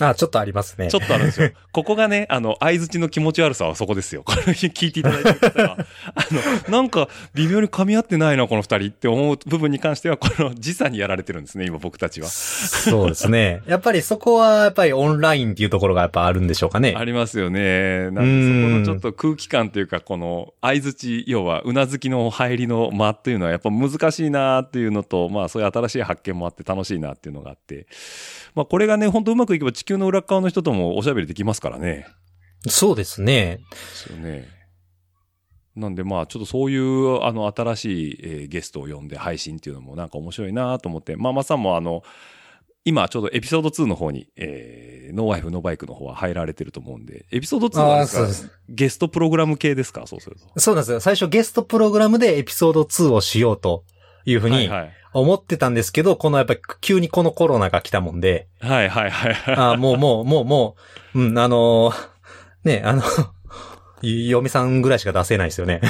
[0.00, 0.88] あ、ちょっとありますね。
[0.88, 1.50] ちょっとあるんですよ。
[1.72, 4.22] ここがね、あの、相づちの気持ち悪さはそこですよ。
[4.24, 5.76] これ聞いていただいてる方が、
[6.14, 6.26] あ
[6.68, 12.28] の、なんか微妙に噛み合ってないな、この二人って思う部分に関しては、この時差にやられてるんですね、今僕たちは。
[12.28, 13.62] そうですね。
[13.66, 16.94] やっぱりそこはやっぱりオンラインっていうところがやっぱあるんでしょうかね。
[16.96, 18.10] ありますよね。
[18.10, 27.86] なんで、そこのちょっと空気感というか、この相づち、要は、うなずきの入りの間っていうのはやっぱ難しいなっていうのと、まあそういう新しい発見もあって楽しいなっていうのがあって、
[28.54, 32.06] まあこれがね、本当うまくいけば地球の裏側の人ともおしゃべりできますからね。
[32.68, 33.60] そうですね。
[33.70, 34.48] ですよね。
[35.76, 42.02] なんでまあちょっとそういうあの新しい、えーゲストを呼んで配信っていうのもなんか面白いなと思って、まあまさんもあの、
[42.84, 48.06] 今ちょうどエピソード2の方に、えー、ノーワイフノーバイクの方は入られてると思うんで、エピソード2は。
[48.68, 50.06] ゲストプログラム系ですか？
[50.06, 50.60] そうすると。
[50.60, 51.00] そうなんですよ。
[51.00, 53.84] 最初ゲストプログラムでエピソード2をしようと
[54.24, 54.92] いうふうにはいはい。
[55.12, 59.56] 思ってたんですけど、このやっぱり急にこのコロナが来たもんで、はいはいはいはい。
[59.56, 60.76] あもうもうもうも
[61.14, 62.08] う、うん、あのー
[62.64, 63.02] ね、あの、
[64.02, 65.80] 嫁さんぐらいしか出せないですよね。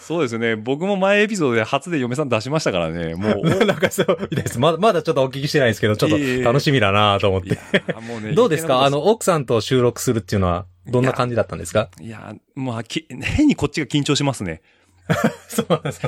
[0.00, 0.56] そうですよね。
[0.56, 3.14] 僕も前エピソードで初で嫁さん出しましたからね。
[3.14, 4.58] もう、 なんかそうです。
[4.58, 7.58] まだ、まだちょっとお聞きしてないですけど、ちょっと楽しみだなと思って。
[8.06, 8.84] もうね どうですか？
[8.84, 11.88] あ、の、奥さんと収録するっていうのは、どんな感じだったんですか？
[11.96, 14.62] といや、まあ、き変にこっちが緊張しますね。
[15.48, 16.00] そうなんです。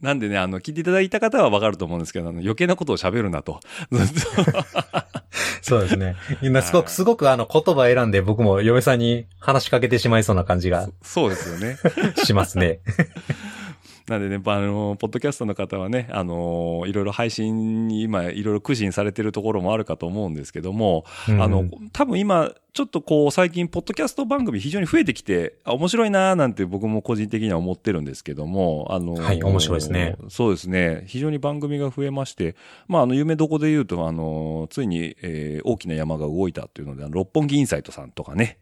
[0.00, 3.60] なんでね、あの、聞いていただいた方はわかると思うんですけど、あの余計なことを喋るなと。
[5.62, 6.16] そうですね。
[6.42, 11.78] みんなすごく、すごくあの、言葉選んで僕も嫁さんに話しかけてしまいそうな感じがそうですよね。
[12.24, 12.80] しますね。
[14.08, 30.16] なんでね、あの、ポッドキャストの方はね、あの、いろいろ配信に今、いろいろ苦心されてるところもあるかと思うんですけども、うんあの、多分今、ちょっとこう、最近、ポッドキャスト番組非常に増えてきて、あ面白いなーなんて僕も個人的には思ってるんですけども、あの、はい面白いですね。
[30.28, 31.04] そうですね。
[31.06, 38.58] 非常に番組が増えまして、まあ、あの、夢どこで言うと、あの、ついに、えー大きな山が動いたっていうので、六本木インサイトさんとかね、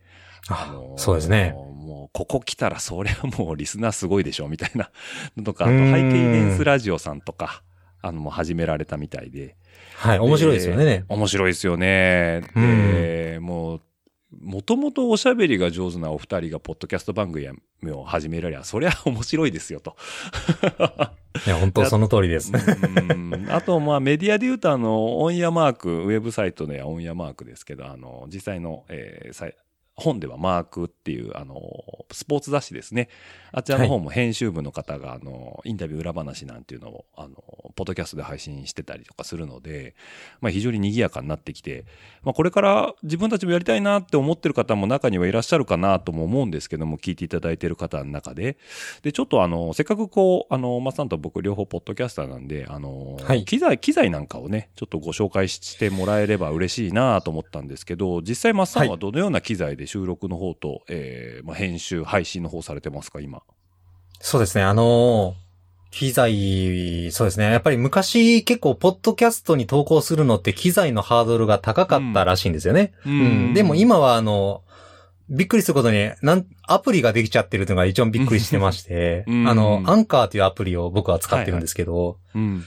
[0.49, 1.55] ああのーそうですね。
[1.87, 4.91] もう、ここ来たらそりゃもうリスナーすごいでしょ、みたいな
[5.37, 7.63] の とか、あと、背景イデンスラジオさんとか、
[8.03, 9.57] あの、もう始められたみたいで。
[9.97, 11.05] はい、面白いですよね。
[11.09, 12.43] 面白いですよね。
[12.55, 13.81] で、もう、
[14.41, 17.49] もともとおしゃべりが上手なお二人がポッドキャスト番組
[17.93, 19.97] を始められゃ、そりゃ面白いですよと。
[21.47, 22.53] いや、本当その通りです。
[22.53, 29.55] うんあと、まあ、メディアで言うと、あの、オンヤマーク、ウェブサイトではオンヤマークですけど、あの、実際の、えー
[29.97, 31.57] 本ではマークっていう、あの、
[32.13, 33.09] スポーツ雑誌ですね。
[33.53, 37.37] あちらの方も編集部の方が、あの、インタビュー裏話なんていうのを、あの、
[37.75, 39.95] ポッドキャストで配信してたりとかするので、
[40.41, 41.87] まあ、非常に賑やかになってきて、
[42.23, 48.59] まあ、これから自分たちもやりたいなって思ってる方も中にはいらっしゃるかなとも思うんですけども、聞いていただいてる方の中で、
[49.03, 53.45] で、ちょっとあの、せっかくこう、あの、まさんと僕両方ポッドキャスターなんで、あの、はい。
[53.45, 63.42] 機材、機材なんかをね、ちょっとご紹介してもらえれば嬉しいなと思ったんですけど、実際マッサンはどのような機材で収録の方と、えーまあ、編集、配信の方されてますか、今？
[64.20, 65.46] そうですね、あのー
[65.92, 67.51] 機材、そうですね。
[67.51, 72.92] やっぱり昔結構ポッドキャストに投稿するのって機材のハードルが高かったらしいんですよね。
[73.07, 73.55] ううん。
[73.55, 74.62] でも、今はあの、
[75.31, 82.64] びっくりすることに、なん、アプリができちゃってるっていうのが一番びっくりしてまして、うんあの、アンカーというアプリを僕は使ってるんですけど、うん。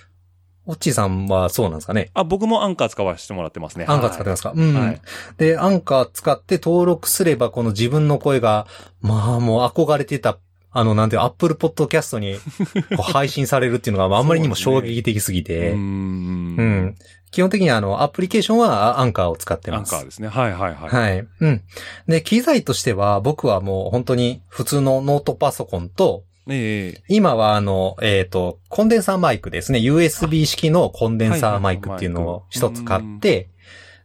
[0.70, 3.86] オッチーさんはそうなんですかねあ、僕もアンカー使わせてもらってますね。
[3.88, 5.02] アンカー使ってますか、うん、はい。
[5.38, 8.68] で、アンカー使って登録すれば、この自分の声が、
[9.02, 10.38] まあもう憧れてた、
[10.72, 12.36] あの、なんていう、アップルポッドキャストに
[13.02, 16.96] 配信されるっていうのがあまりにも衝撃的すぎて、うーうんん。
[17.32, 19.90] 基本的にあの、アプリケーションはアンカーを使ってアます。
[19.90, 20.28] ンカーですね。
[20.28, 20.90] はいはいはい。
[20.90, 21.28] はい。
[21.40, 21.62] うん。
[22.08, 29.80] で、機材としては、僕はもう本当に普通のノートパソコンと、ええ今はあの、えっ、と、コンデンサーマイクですね。
[29.80, 33.50] USB 式のコンデンサーマイクっていうのを一つ買って、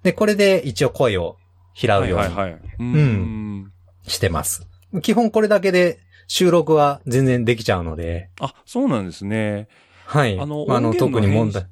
[0.03, 1.37] で、これで一応声を
[1.75, 2.61] 拾うようにはいはいはい。
[2.79, 3.73] うーん。
[4.07, 4.67] してます。
[5.03, 9.69] 基本これだけで収録は全然できちゃうので、あ、そうなんですね。
[10.07, 10.39] はい。
[10.39, 11.67] あのまあ、あの、特に問題。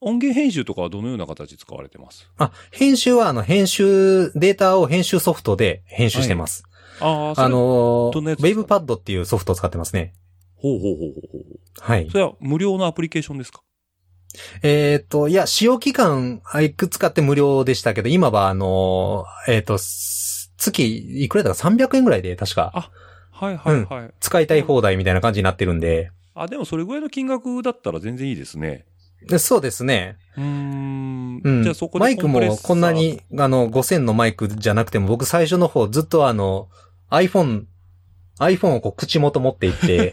[0.00, 2.30] 音源編集とかはどのような形使われてます？
[2.38, 6.64] あ、編集はあの、編集、データを編集ソフトで編集してます。
[6.66, 10.14] ああ、あ、のウェブパッドっていうソフトを使ってますね。
[10.56, 11.42] ほうほうほうほう。
[11.80, 12.18] はいそ。
[12.18, 13.60] れは無料のアプリケーションですか？
[14.62, 21.54] えっ、と、いや、使用期間、あいくつかって無料でしたけど、今はあの、えっ、と、す月、いくらだ？
[21.54, 22.90] か300円ぐらいで確かあ
[23.30, 24.10] はいはいはい。
[24.20, 28.86] 使いたい放題みたいな感じになってるんで、あ、でもそれぐらいの金額だったら全然いいですね。
[29.28, 30.16] でそうですね。
[30.36, 31.40] うーん。
[31.42, 31.62] うん。
[31.62, 36.68] じゃあそこでマイクもこんなに、あの、5000のマイクじゃなくても、僕最初の方ずっとあの、
[37.10, 37.64] iPhone、
[38.40, 40.12] iPhone をこう口元持っていって、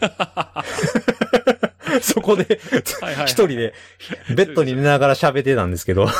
[2.02, 2.60] そこで、
[3.26, 3.74] 一人で、
[4.36, 6.08] ベッドに寝ながら喋ってたんですけど。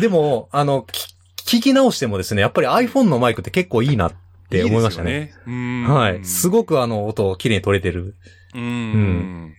[0.00, 1.14] でも、あの、き
[1.58, 4.12] 聞き直してもですね、やっぱり iPhone のマイクって結構いいなっ
[4.48, 5.32] て思いましたね。
[5.46, 5.88] いいね。
[5.88, 6.24] はい。
[6.24, 8.16] すごくあの、音を綺麗に取れてる
[8.54, 9.54] うーん。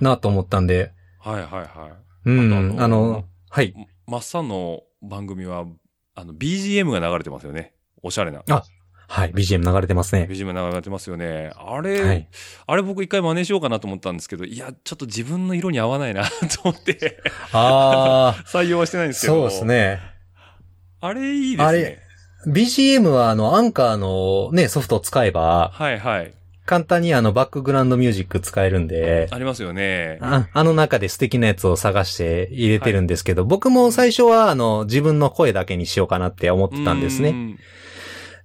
[0.00, 1.92] なと思ったんで、はいはいはい。
[2.24, 3.74] うん、あとあの、はい。
[4.06, 5.64] マッサンの番組は、
[6.14, 7.74] あの、BGM が流れてますよね。
[8.02, 8.42] おしゃれな。
[8.50, 8.62] あ
[9.08, 10.26] はい、BGM 流れてますね。
[10.30, 11.52] BGM 流れてますよね。
[11.56, 12.28] あれ、はい。
[12.66, 16.24] あれ僕一回真似しようかなと思ったんですけど、いや、ちょっと自分の色に合わないな
[16.62, 17.22] と思って、
[17.52, 19.34] あ 採用はしてないんであ、すけど。
[19.34, 19.64] そうです。
[19.66, 20.00] ね。
[21.00, 21.64] あれいいですね。
[21.64, 21.98] あれ
[22.46, 26.32] BGM はあの、アンカーのね、ソフトを使えば、はいはい。
[26.64, 30.18] 簡単にあの、バックグラウンドミュージック使えるんで、ありますよね。
[30.20, 37.30] ああの中で素敵なやつを探して入れてるんですけど、僕も最初はあの、自分の声だけにしようかなって思ってたんですね。
[37.30, 37.58] うん。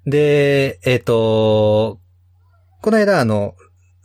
[0.06, 2.00] で、えっ、と、
[2.82, 3.56] この間あの、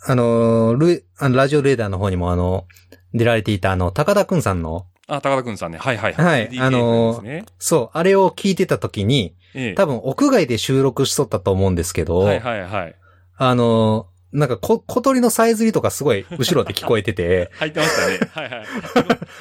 [0.04, 2.66] あの、ルあのラジオレーダーの方にもあの、
[3.14, 5.78] 出られていたあの、高田くんさんの、あ、高田くんさんね。
[5.78, 12.96] はいはいはい DK あのねそう、あれを聞いてた時に、ええ多分屋外で収録しとったと思うんですけど、はいはいはい。
[13.44, 18.20] あの、なんかこ小鳥のさえずりとかすごい後ろで聞こえてて、 入ってましたね。
[18.32, 18.66] はいはい。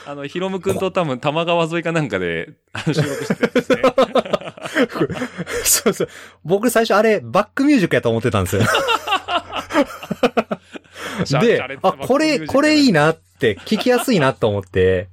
[0.07, 3.83] あの、ヒロムくんと多分、多摩川沿いかなんかで、あの、収録してたやつですね。
[5.63, 6.07] そうそう。
[6.43, 8.63] 僕最初あれバックミュージックやと思ってたんですよ。
[11.39, 15.09] であ、これ、これいいなって、聞きやすいなと思って、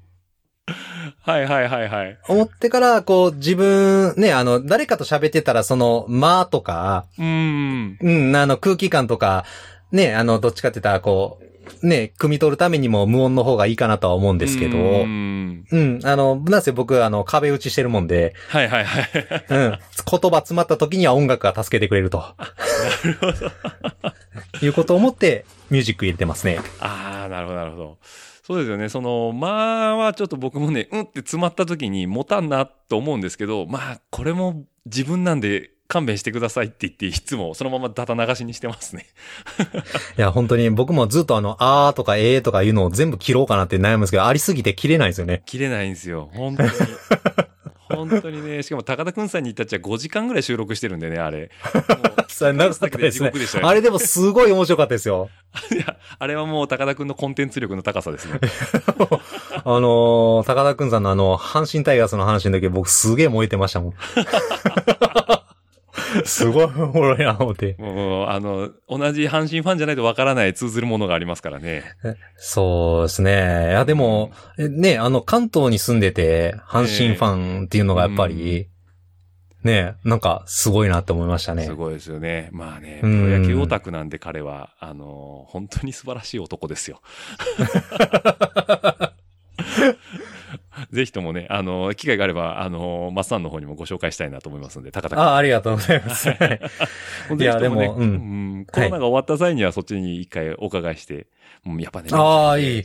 [1.23, 2.19] はいはいはいはい。
[2.29, 7.99] 思ってから、こう、自分、ね、あの、誰かと喋ってたら、その、間とか、うーん。
[8.01, 9.45] うん、あの、空気感とか、
[9.93, 19.11] ね、あの、どっちかって言ったら、こう、ね、汲み取るためにも無音の方がいいかなとは思うんですけど、うーうん、んあの、なんせ僕、あの、壁打ちしてるもんで、はいはいはい。
[19.51, 19.79] うん、言
[20.31, 22.25] 葉詰まった時には音楽が助けてくれると。
[24.63, 26.59] いうことを思って、ミュージック入れてますね。
[26.81, 27.99] ああ、なるほどなるほど。
[28.49, 28.89] そうですよね。
[28.89, 39.05] その、まあはちょっと僕もね、うんって詰まった時に持たんなと思うんですけど、まあ、これも自分なんで勘弁してくださいって言って、いつもそのままダダ流しにしてますね。
[40.17, 45.43] いや、本当に僕もずっとあの、あーとかえーとかいうのを全部切ろうかなって悩むんですけど、ありすぎて切れないんですよね。
[45.45, 46.31] 切れないんですよ。
[46.33, 46.71] 本当に。
[47.89, 48.63] 本当にね。
[48.63, 51.51] しかも高田くんさんに言ったっちゃ5時間ぐらい収録してるんでね、あれ。
[53.63, 55.29] あれでもすごい面白かったですよ。
[55.73, 58.39] いや、あれはもう高田くんのコンテンツ力の高さですね。
[59.65, 63.95] あのー、高田くんさんのあの、阪神タイガースの話の時僕すげえ燃えてましたもん。
[66.25, 67.77] すごいおもろいな、思って。
[67.79, 71.85] もう、あの、同じ阪神ファンじゃないとわからない通ずるものがありますからね。
[72.37, 73.71] そうですね。
[73.71, 78.69] いや、でも、えね、あの、関東に住んでて、阪神ファンっていうのがやっぱり、
[79.65, 81.75] ね、なんか、すごいなって思いましたねす。
[81.75, 82.49] ごいですよね。
[82.53, 87.01] まあね、プうんロ野球オタクなんで彼は、あの、本当に素晴らしい男ですよ。
[90.93, 95.25] ぜひともね、あの、機会があれば、あの、マッサンの方にもご紹介したいなと思いますので、高田君。
[95.25, 96.29] あ、ありがとうございます。
[96.31, 96.61] はい
[97.43, 98.05] やでもうんう
[98.61, 101.27] んコロナが終わった際にはそっちに一回お伺いして、
[101.65, 102.79] もうやっぱね、ああ、いい。
[102.81, 102.83] い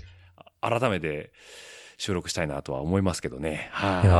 [0.61, 1.31] 改めて
[1.97, 3.69] 収録したいなとは思いますけどね。
[3.71, 4.07] はい。
[4.07, 4.13] や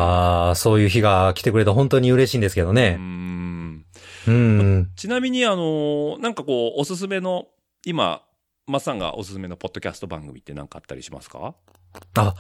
[0.52, 2.96] ーそういう日が来てくれて本当に嬉しいんですけどうね。
[2.96, 3.86] ん
[4.28, 4.92] うん。
[4.96, 7.48] ちなみに、あの、なんかこう、おすすめの、
[7.86, 8.22] 今、
[8.68, 11.56] マッさんがおすすめのポッドキャスト番組って何かあったりしますか？
[12.16, 12.34] あ、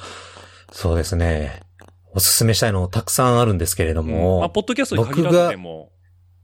[0.76, 1.62] そうですね。
[2.16, 5.92] おすすめしたいのたくさんあるんですけれどうんあ、ポッドキャストに限らずでも。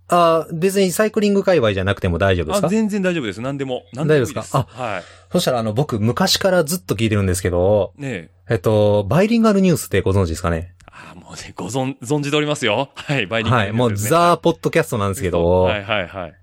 [0.08, 3.42] あ、別にサイクリング界隈じゃなくても大丈夫ですあ、か全然大丈夫です。
[3.42, 3.84] 何でも。
[3.94, 4.34] 何でもいいです。
[4.34, 4.84] 大丈夫ですか？
[4.84, 5.04] はい。
[5.32, 8.54] そしたらあの、僕昔からずっと聞いてるんですけど、ねえ。
[8.54, 10.74] えっと、バイリンガルニュースってご存知ですかね？
[11.12, 12.90] あもうね、ご存、存じておりますよ。
[12.96, 13.72] はい、バイリンガはい。
[13.72, 16.34] もうザーポッドキャストなんですけど、はいはいはい。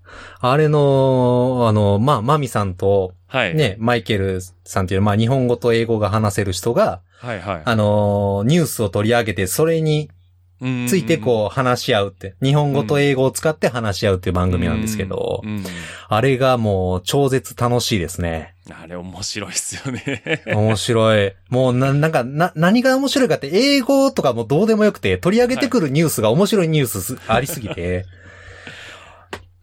[0.41, 3.55] あれの、あの、まあ、マミさんと、はい。。
[3.55, 7.63] ね、マイケルさんっていう、まあ、日本語と英語が話せる人が、はいはい。
[7.65, 10.16] あの、ニュースを取り上げて、それにうん
[10.61, 15.43] ついてこう話し合うって、日本語と英語を使って話し合うっていう番組なんですけど
[16.09, 18.55] あれがもう超絶楽しいですね。
[18.71, 20.43] あれ面白いっすよね。
[20.47, 21.33] 面白い。
[21.51, 28.07] もうな、なんか、な、何が面白いかって、英語とかもどうでもよくて、取り上げてくるニュースが面白いニュースすありすぎて。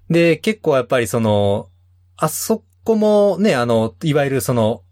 [0.10, 1.68] で、結構やっぱりその、
[2.16, 4.83] あそこもね、あの、いわゆるその、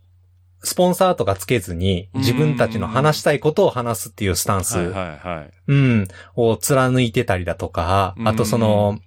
[0.63, 4.91] スポンサーとかつけずに、自分たちの話したいことを話すっていうスタンス、はいは
[5.23, 5.51] いはい。
[5.67, 8.99] うん、を貫いてたりだとか、あとその、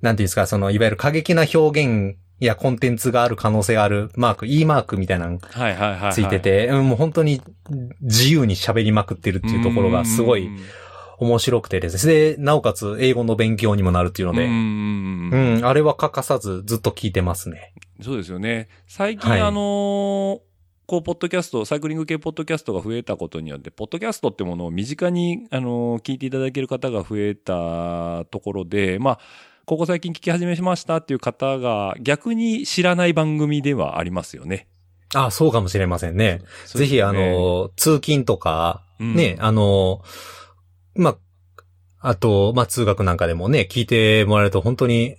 [0.00, 6.12] なんていうんですか、その、いわゆる過激な表現やコンテンツがある可能性があるマーク、E マークみたいなのはいはいはいはい。
[6.12, 7.42] ついてて、うんもう本当に
[8.00, 10.58] 自由に喋りまくってるっていうところがすごいうん
[11.20, 12.14] 面白くてですね。
[12.14, 17.74] で、なおかつ英語の勉強にもなるっていうので、うんうん、あれは欠かさずずっと聞いてますね。
[18.00, 18.68] そうですよね。
[18.86, 20.40] 最近、はいあのー
[20.90, 29.18] こう、ポッドキャスト、サイクリング系ポッドキャストが増えたことによって、ポッドキャストってものを身近に、あのー聞いていただける方が増えたところで、まあ、
[29.66, 34.66] ここ最近聞き始めましたっていう方が逆に知らない番組ではありますよね。
[35.14, 36.42] あ、そうかもしれませんね。
[36.66, 40.02] ぜひ、あ、の、通勤とか、うんね、あの、
[40.96, 41.16] ま
[42.00, 45.14] あ、あと、まあ、通学なんかでもね、聞いてもらえると本当に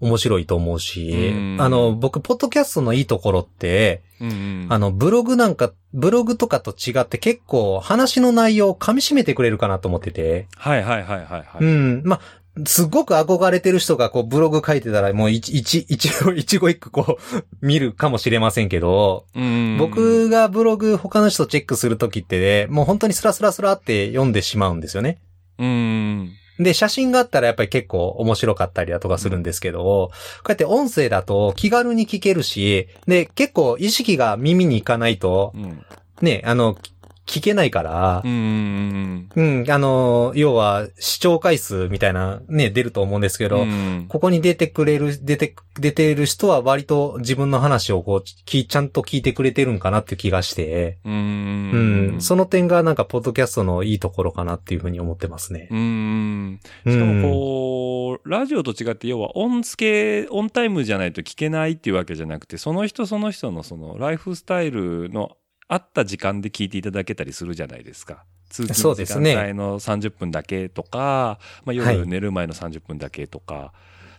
[0.00, 11.64] 面白いと思うしうん、あの、僕、ポッドキャストのいいところって、うんうんあの、ブログなんか、ブログとかと違って結構話の内容を噛み締めてくれるかなと思ってて、はいはいはいはいはい。
[11.64, 12.20] うん、まあ、
[12.66, 25.18] すっごく憧れてる人がこうブログ書いてたらもう一、一、一語 一語一句こう見るかもしれませんけど、うん僕がブログ他の人チェックするときってね、もう本当にスラスラスラって読んでしまうんですよね。
[25.58, 26.30] うん。
[26.58, 30.10] で、写真があったらやっぱり結構面白かったりだとかするんですけど、こ
[30.48, 35.84] うやって音声だと気軽に聞けるし、で、結構意識が耳に行かないとう、ん。
[36.22, 36.76] ね、あの、
[37.26, 39.28] 聞けないからう、ん。
[39.34, 51.10] うん、あの、要は視聴回数みたいなね、出ると思うんですけど、うんここに出てくれる、出て、出てる人は割と自分の話をこう、きちゃんと聞いてくれてるんかなっていう気がして、う。
[51.10, 55.68] うんん、その点がなんか、ポッドキャストのいいところかなっていうふうに思ってますね。
[55.70, 56.60] うん。
[56.86, 65.36] しかもこう、ラジオと違って要は音付け、オンタイムじゃないと聞けないっていうわけじゃなくて、その人その人のそのライフスタイルの
[65.74, 68.24] あった時間で聞いていただけたりするじゃないですか。
[68.48, 73.72] 通勤時間帯の30分だけとか、まあ、はい夜寝る前の30分だけとか。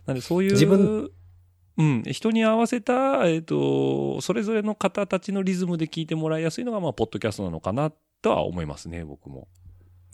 [0.06, 1.10] なんでそういう、自分
[1.78, 7.92] うん、人に合わせた、えっ、と、それぞれの方たちのリズムで聞いてもらいやすいのが、まあ、ポッドキャストなのかな
[8.22, 9.48] とは思いますね、僕も。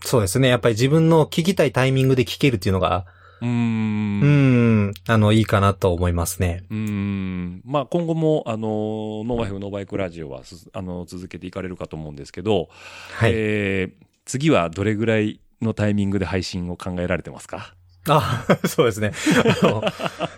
[0.03, 0.47] そうですね。
[0.47, 3.05] やっぱり自分の聞きたいタイミングで聞けるっていうのが、
[3.41, 3.47] うー。
[3.47, 6.63] うんん、あの、いいかなと思いますね。
[6.69, 12.69] うーんまあ今後も、あの、ノーバイフノーバイクラジオはす、あの、続けていかれるかと思うんですけど、
[13.13, 13.31] はい。
[13.33, 17.73] えー次はどれぐらいのタイミングで配信を考えられてますか？
[18.09, 19.13] あ、 そうですね。
[19.61, 19.83] あの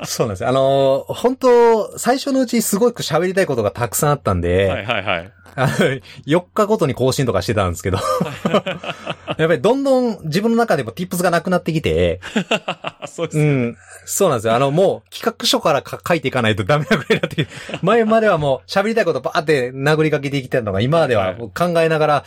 [0.06, 0.49] そうなんですよ。
[0.49, 5.34] あの、本当最初のうちすごく喋りたいことがたくさんあったんで、はいはいはい。
[5.56, 5.73] あの
[6.26, 7.99] 4日ごとに更新とかしてたんですけど、
[9.38, 12.19] やっぱりどんどん自分の中でも tips がなくなってきて、
[13.06, 13.43] そうですね。
[13.43, 13.78] うん。
[14.06, 14.56] そうなんですよ。
[14.56, 17.47] あの、もう企画書からか書いていかないとダメなぐらいになって
[17.82, 22.26] 前まではもう喋りたいことバーって殴りかけてきてたのが、今までは考えながら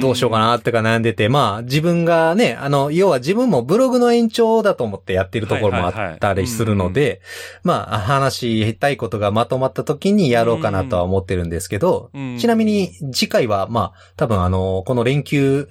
[0.00, 7.20] どうしようかなってか悩んでて、まあ自分がね、あの、要は自分もブログの延長だだと思ってやってるところもあったりするので、
[7.62, 15.68] まあ話したいことがまとまった時にやろうかなとは思ってるんですけど、うんちなみに次回はまあ多分あの、この連休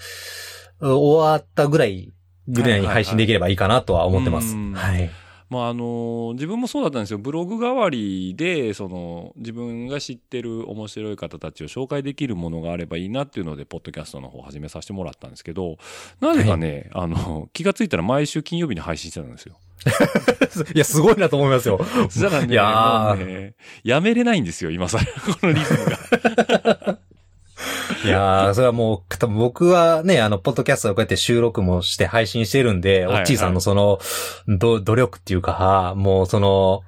[0.81, 2.13] 終わったぐらい
[2.47, 4.55] ぐらいに配信できればいいかなとは思ってます。
[4.55, 5.09] うんはい。
[5.49, 15.77] まああの自分もそうだったんですよブログ代わりでその自分が知ってる面白い方たちを紹介できるものがあればいいなっていうのでポッドキャストの方を始めさせてもらったんですけど
[16.19, 19.56] なぜかね、あの気がついたら毎週金曜日に配信してたんですよ。
[20.75, 21.79] いや、すごいなと思いますよ。
[22.10, 27.00] そしたらねいやねやめれないんですよ今更このリズムが。
[28.05, 33.99] いやー、それはもう、多分僕はね、あの、ポッドキャストをこうやって収録もして配信してるんで、はいおっちーさんのその、
[34.47, 36.83] ど、努力っていうか、もうその、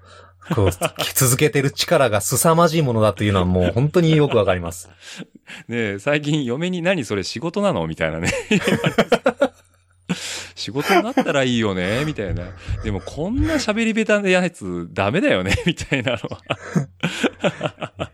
[0.55, 0.69] こう、
[1.15, 4.89] 続けてる力が凄まじいものだというのはもう本当によくわかります。
[5.67, 8.31] ねえ最近嫁に何それ仕事なのみたいなね。
[10.55, 12.43] 仕事になったらいいよねみたいな。
[12.83, 18.11] でもこんな喋り下手なやつダメだよねみたいなのは。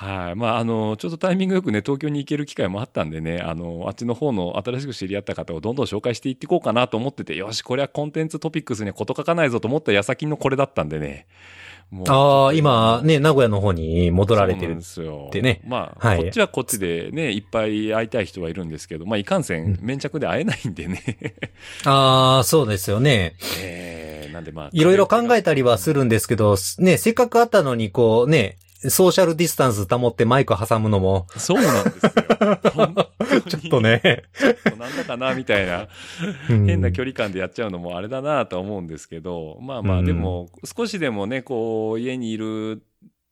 [0.00, 0.34] はい。
[0.34, 11.26] まあ、あの、ちょっとタイミングよくね、東京に行ける機会もあったんでね、あの、あっちの方の新しく知り合った方をどんどん紹介していっていこうかなと思ってて、よし、これはコンテンツトピックスにはこと書かないぞと思った矢先のこれだったんでね。
[12.08, 14.84] ああ、今ね、名古屋の方に戻られてるそうなんで。
[14.84, 15.24] すよ。
[15.28, 21.02] ってねまあ、はいこっちはこっちでね、いっぱい会いたい人はいるんですけど、まあ、いかんせん、粘着で会えないんでね。
[21.84, 23.34] ああ、そうですよね。
[23.60, 24.70] えー、なんでまあ。
[24.72, 28.56] いろいろ考えたりはするんですけど、ね、せっかくあったのにこうね、
[28.88, 32.12] ソーシャルディスタンス保ってマイク挟むのも、そうなんですよ。
[32.72, 33.80] 本当にちょっと。
[33.82, 34.24] ね、
[34.78, 35.88] なんだかな、みたいな。
[36.48, 42.82] うん変な距離感でやっちゃうのもあれだなとは思うんですけど、まあまあ、うんでも、少しでもね、こう、家にいる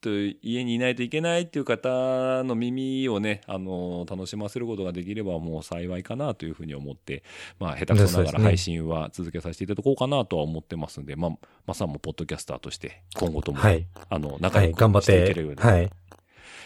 [0.01, 0.11] と、
[0.43, 7.23] 家にいないといけないっていう方の耳をね、あの、楽しませることができればもう幸いかなというふうに思って、
[7.59, 11.31] まあ、下手くそながら配信は続けさせていただこうかなとは思ってますんで、まあ、
[11.67, 13.87] まさんもポッドキャスターとして、今後とも、はい。
[14.09, 15.91] あの、仲はい、良く頑張っしていけてるように、はい。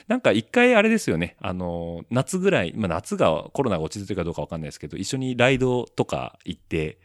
[0.09, 6.99] なんか一回あれですよね、あの、夏ぐらい、まあ夏がコロナが落ち着いてるかどうかわかんないですけど、一緒にライドとか行って、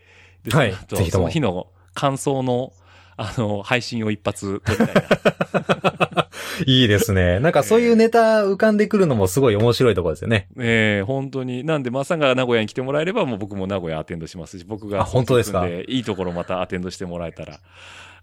[0.43, 0.73] ではい
[1.09, 2.73] その日の感想の、
[3.17, 5.03] あの、配信を一発撮りたいな。
[6.65, 7.39] いいですね。
[7.39, 10.47] なんかそういうネタ浮かんでくるのもすごい面白いところですよね。
[10.59, 11.63] ええ本当に。
[11.63, 15.65] なんで、まっさんが名古屋に来てもらえれば、もう僕も名古屋アテンドしますし、僕があ本当ですか？
[15.65, 17.59] でいいところまたアテンドしてもらえたら、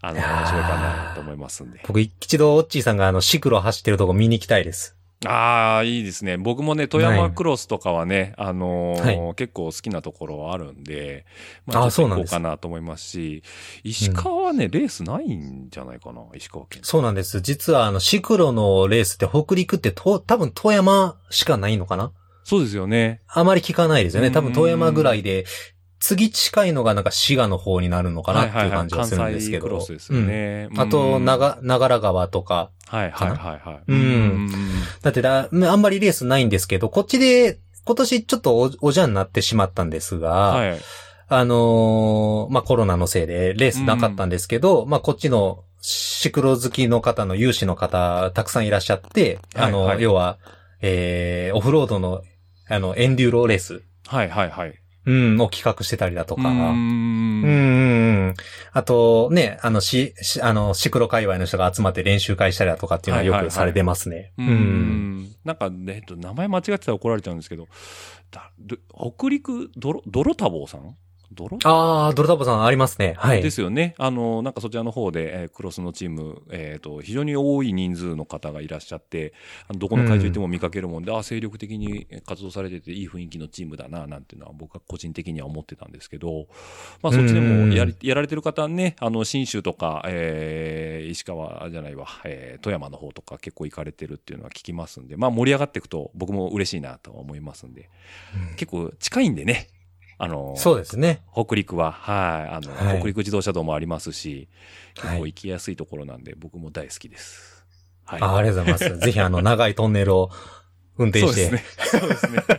[0.00, 0.68] あの、面白いか
[1.08, 1.80] なと思いますんで。
[1.86, 4.96] 僕一度オッチーさんがあのシクロ走ってるとこ見に行きたいです。
[5.26, 6.36] ああ、いいですね。
[6.36, 11.26] 僕もね、富山クロスとかはね、あのーは結構好きなところはあるんで、
[11.66, 13.42] まあーあ、ちょっと行こうそうなんですかなと思いますし、
[13.82, 16.80] 石川はね、レースないんじゃないかな、石川県。
[16.84, 17.40] そうなんです。
[17.40, 22.12] 実はあのシクロのレースって北陸ってと多分富山しかないのかな？
[22.46, 23.20] そうですよね。
[23.26, 24.30] あまり聞かないですよね。
[24.30, 25.46] 多分うん富山ぐらいで、
[26.04, 29.68] 次近いのがなんか滋賀の方になるのかなっていう感じがするんですけど。
[29.68, 30.68] 関西クロスですよね。
[30.70, 32.70] うんあと、うん長、長良川とか。
[32.88, 33.38] はいはいはい
[33.68, 33.82] はい。
[33.88, 34.50] うん
[35.00, 40.78] だってだ、あんまりレースないんですけど、こっちで、今年ちょっとおおじゃになってしまったんですが、はい。
[41.28, 50.36] あのーまあ、コロナのせいでレースなかったんですけど、まあ、こっちのシクロ好きの方の有志の方、たくさんいらっしゃって、あの、はいはい要は、
[50.82, 52.20] えー、オフロードの、
[52.68, 54.83] あの、エンデューロレース、はいはいはい。
[55.06, 57.50] うん、を企画してたりだとか、うんん、うん、う
[58.30, 58.34] ん。
[58.72, 64.32] あと、ね、あの、し、しあの、シクロ界隈の人が集まって練習会したりだとかっていうのはよはいはいはいくされてますね。
[64.38, 64.48] ううん。
[64.50, 65.28] ん。
[65.44, 67.68] なんかね、えっと、名前間違ってたら怒られちゃうんですけど、
[68.30, 70.96] だど北陸、泥、泥多忙さん
[71.34, 71.58] 泥？
[71.64, 73.14] あー、ドルタボさんありますね。
[73.18, 73.42] はい。
[73.42, 73.94] ですよね。
[73.98, 79.32] あの、なんかそちらの方で、えークロスのチーム、えっ、と、非常に多い人数の方がいらっしゃって、
[79.68, 86.46] あのどこの会場行っても見かけるもんで、あ精力的に活動されてて、いい雰囲気のチームだな、なんていうのは僕は個人的には思ってたんですけど、
[87.02, 97.90] まあそっちでもやり、やられてる方はね、あの、新州とか、えー石川じゃないわ、えー富山の方とか結構行かれてるっていうのは聞きますんで、まあ盛り上がっていくと僕も嬉しいなとは思いますんで、
[98.56, 99.68] 結構近いんでね、
[100.18, 101.22] あの、そうですね。
[101.32, 104.48] 北陸は、はい、あの、はい北陸自動車道もありますし、
[104.94, 107.64] 結はい構行きやすいところなんで、僕も大好きです。
[108.04, 108.22] はい。
[108.22, 108.98] あありがとうございます。
[109.04, 110.30] ぜひあの、長いトンネルを
[110.98, 111.48] 運転して。
[111.48, 111.64] そうですね。
[112.00, 112.42] そうですね。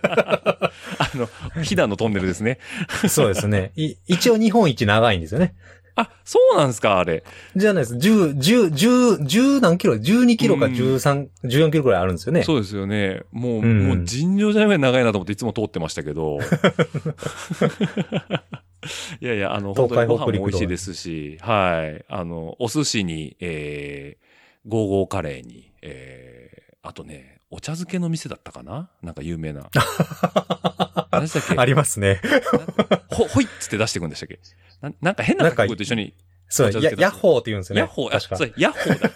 [0.98, 1.30] あの、
[1.64, 2.60] 飛騨のトンネルですね。
[3.08, 3.72] そうですね。
[3.76, 5.56] い一応日本一長いんですよね。
[5.96, 7.24] あ、そうなんですか、あれ。
[7.56, 7.96] じゃないです。
[7.96, 12.44] 10、10、10、10何キロ ?12 キロかうん13、14キロくらいあるんですよね。
[12.44, 13.22] そうですよね。
[13.32, 16.40] もう、うんもう尋常じゃないぐらい長いなと思っていつも通ってましたけど。
[19.20, 22.06] いやいや、あの、本当にご飯も美味しいですし、はい。
[22.08, 28.90] あの、お寿司に、えー、ゴーゴーカレーに、えー、あとね、お茶漬けの店だったかな？
[29.02, 29.70] なんか有名な。
[31.12, 31.56] 何でしたっけ？
[31.58, 32.22] ありますね。
[33.10, 34.40] ほ、ほいっつって出してくんでしたっけ？
[34.82, 36.14] ななんか変な覚悟と一緒に、
[36.48, 37.80] そう、ヤッホーって言うんですよね。
[37.82, 38.46] ヤッホー、あ、確かそ。
[38.46, 39.12] う、ヤッホーだ。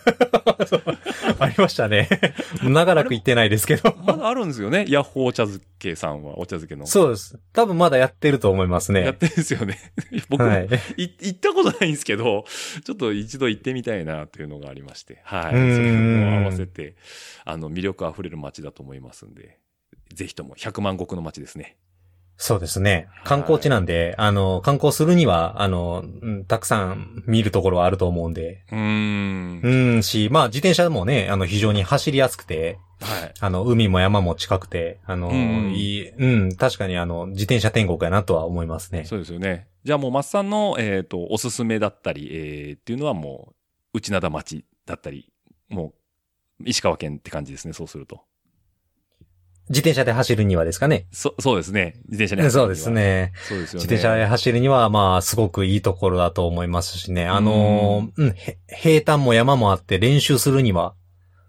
[1.40, 2.10] ありましたね。
[2.64, 3.96] 長らく言ってないですけど。
[4.04, 4.86] まだあるんですよね。
[4.90, 6.86] ヤッホーお茶漬けさんは、お茶漬けの。
[6.86, 7.40] そうです。
[7.54, 9.06] 多分まだやってると思いますね。
[9.06, 9.80] やってるんですよね。
[10.30, 10.66] 僕も、はい。
[10.98, 12.46] い行ったことないんですけど、
[12.84, 15.52] ちょっと一度行ってみたいなというのがありまして、はい。
[15.52, 16.96] そうんれも合わせて、
[17.46, 19.60] あの、魅力あふれる街だと思いますんで、
[20.14, 21.78] ぜひとも100万石の街ですね。
[22.42, 23.10] そうですね。
[23.26, 28.64] 観光地なんで、あの、観光するには、あの、うんたくさん見るところはあると思うんで。
[28.72, 29.62] うーん。
[29.62, 33.34] うんし、まあ自転車もね、あの、非常に走りやすくて、はい。
[33.42, 39.04] あの、海も山も近くて、あの、うんいい、うん、確かにあの、自転車天国やなとは思いますね。
[39.04, 39.68] そうですよね。
[39.84, 43.54] じゃあもう、マッさんの、えっ、と、おすすめだったり、えーっていうのはも
[43.94, 45.30] 内灘町だったり、
[45.68, 45.94] も
[46.62, 48.22] う、石川県って感じですね、そうすると。
[49.70, 51.06] 自転車で走るにはですかね。
[51.12, 51.96] そ、そうですね。
[52.10, 52.90] 自転車で走るにはそうです。
[52.90, 53.32] ね。
[53.48, 53.84] そうですよね。
[53.84, 57.28] 自転車で走るには、まあ、すごくいいところだと思いますしね。
[57.28, 60.94] あのーうん、へ平坦も山もあって練習するには、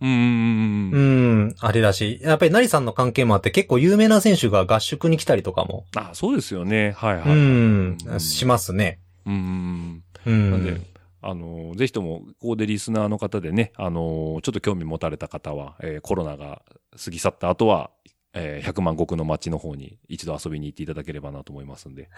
[0.02, 6.92] うんうんあれだし、やっぱり成さんの関係もあって結構有名な選手が合宿に来たりとかも、あ、そうですよね。
[6.96, 7.28] はいはい。
[7.28, 8.98] うんう、んしますね。
[9.26, 10.32] うんうん。
[10.32, 10.50] うん。
[10.50, 10.80] なんで、
[11.22, 16.62] あの、ぜひとも、ここでリスナーの方でね、あの、ちょっと興味持たれた方は、えーコロナが
[17.02, 17.90] 過ぎ去った後は、
[18.32, 22.08] えー100万石の町の方に一度遊びに行っていただければなと思いますんで。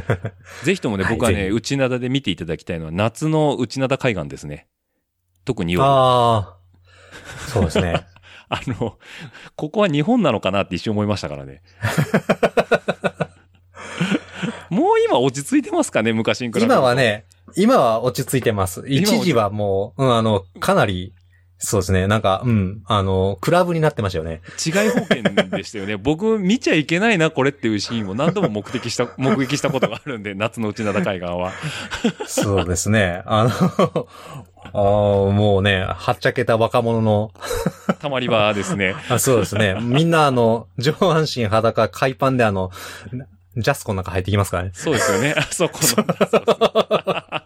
[0.64, 4.68] ぜひともね、はい僕はね、ぜひ内灘で見ていただきたいのは、夏の内灘海岸ですね。
[5.44, 5.84] 特に夜。
[5.84, 6.56] あああ、
[7.48, 8.06] そうですね。
[8.66, 8.98] の、
[9.56, 11.62] ここは日本なのかなって一瞬思いましたからね。
[14.68, 17.26] もう今落ち着いてますかね、昔に比べると今は、ね、
[17.56, 18.84] 今は落ち着いてます。
[18.86, 21.14] 今一時はもう、うん、あの、かなり、
[21.64, 24.42] そうですね、なんか、うん、あの、クラブになってましたよね。
[24.66, 25.96] 違い保険でしたよね。
[26.02, 31.52] 僕、見ちゃいけないな、これっていうシーンを何度も目的した、 目撃したことがあるんで、夏の内灘海岸は。
[32.26, 33.22] そうですね。
[33.26, 37.30] あの、あーもうね、はっちゃけた若者の、
[38.00, 38.96] たまり場ですね。
[39.08, 39.76] あそうですね。
[39.80, 42.72] みんなあの、上半身裸、海パンであの、
[43.56, 44.70] ジャスコの中入ってきますからね。
[44.72, 45.34] そうですよね。
[45.36, 47.41] あそこの。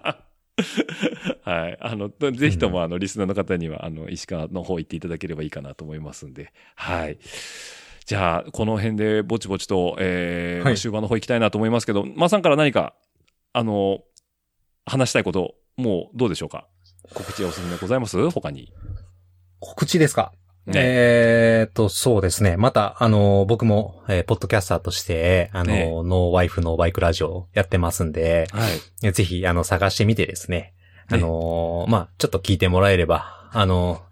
[1.43, 1.79] はい。
[1.81, 6.53] あの、ぜひとも、あの、リスナーの方には、あの、石川の方行っていただければいいかなと思いますんで。
[6.75, 7.19] はい。
[8.07, 12.95] じゃあ、この辺でぼちぼちと、えーはい終盤の方行きたいなと思いますけど、まーさんから何か、
[13.53, 14.01] あの、
[14.87, 16.67] 話したいこと、もうどうでしょうか？
[17.13, 18.31] 告知はおすすめございます？
[18.31, 18.73] 他に。
[19.61, 20.33] 告知ですか？
[20.67, 22.57] ねえーっと、そうですね。
[22.57, 28.67] また、あの、僕も、えーポッドキャスターとして、あの、ねノーワイフノーバイクラジオやってますんで、は
[29.07, 29.13] い。
[29.13, 30.75] ぜひ、あの、探してみてですね。
[31.09, 34.03] あねの、まあ、ちょっと聞いてもらえれば、あの、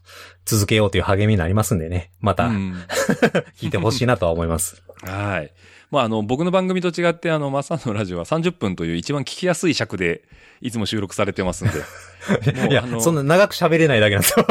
[0.44, 2.12] 続けようという励みになりますんでね。
[2.20, 2.74] また、うん
[3.58, 4.82] 聞いてほしいなとは思います。
[5.02, 5.52] はい。
[5.90, 10.22] まあ、あの、僕の番組と違って、あの、マッサンのラジオは30分という一番聞きやすい尺で、
[10.60, 11.78] いつも収録されてますんで。
[12.70, 14.46] いやそんな長く喋れないだけなんですよ。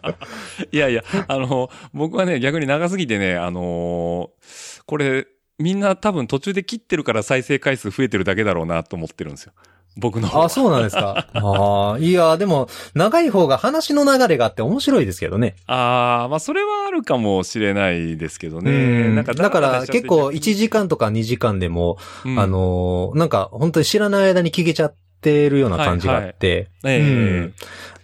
[0.72, 5.26] いやいや、あの、僕はね、逆に長すぎてね、あのーこれ、
[5.58, 9.52] みんな多分途中で切ってるから再生回数増えてるだけだろうなと思ってるんですよ。
[9.96, 10.44] 僕の。
[10.44, 11.26] あ、そうなんですか。
[11.34, 15.54] ああ、いや、でも、長い方が話の流れがあって面白いですけどね。
[15.66, 18.70] ああ、まあ、それはあるかもしれないですけどうね。
[19.08, 27.54] んなんかだから結構1時時間とか2時間でも、間あ、のーなんか本当に知らない間に聞けちゃってるような感じがあって、ええうん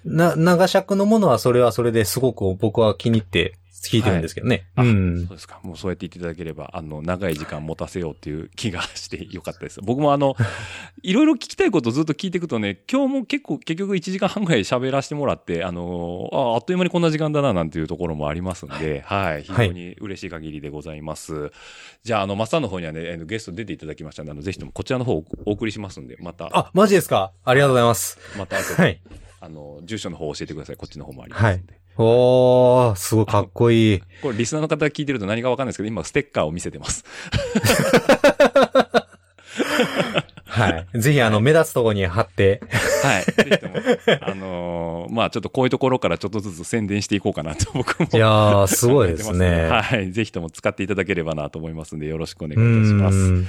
[0.09, 3.55] な、長尺のものはそれはそれですごく僕は気に入って
[3.87, 4.67] 聞いてるんですけどね。
[4.75, 5.37] あうんそう。
[5.37, 5.61] ですか。
[5.63, 9.81] もうそうやって言っていただければ、あの、長い時間持たせようっていう気がしてよかったです。
[9.83, 10.37] 僕もあの、
[11.03, 19.43] いろいろ聞きたいことをずっと聞いていくとね、今日も結構、結局1時間半ぐらい喋らせてもらって、あの、ああっという間にこんな時間だななんていうところもありますんで、はい。
[19.43, 21.53] 非常に嬉しい限りでございます。
[22.03, 28.19] じゃあ、あの、マッサンの方にはね、ゲスト出ていただきましたので、あの、ぜひともこちらの方をお送りしますんで、また、あ、マジですかありがとうございます。
[28.37, 29.01] また後で、はい。
[29.41, 30.77] あの、住所の方を教えてください。
[30.77, 31.79] こっちの方もありますんで。
[31.97, 34.01] おー、すごいかっこいい。
[34.23, 37.05] これ、リスナーの方が聞いてると何かわかんないですけど、今、ステッカーを見せてます。
[40.45, 41.01] はい。
[41.01, 42.61] ぜひあの、目立つところに貼って。
[43.03, 43.25] はい。
[43.25, 43.77] ぜひとも、
[44.23, 48.09] あのーまあちょっとこういうところからちょっとずつ宣伝していこうかなと僕も。
[48.13, 49.69] いやー、すごいですね。
[49.69, 50.13] はい。
[50.13, 53.17] ぜひとも使っていただければなと思いますんで、よろしくお願ういいたします。
[53.17, 53.47] ん。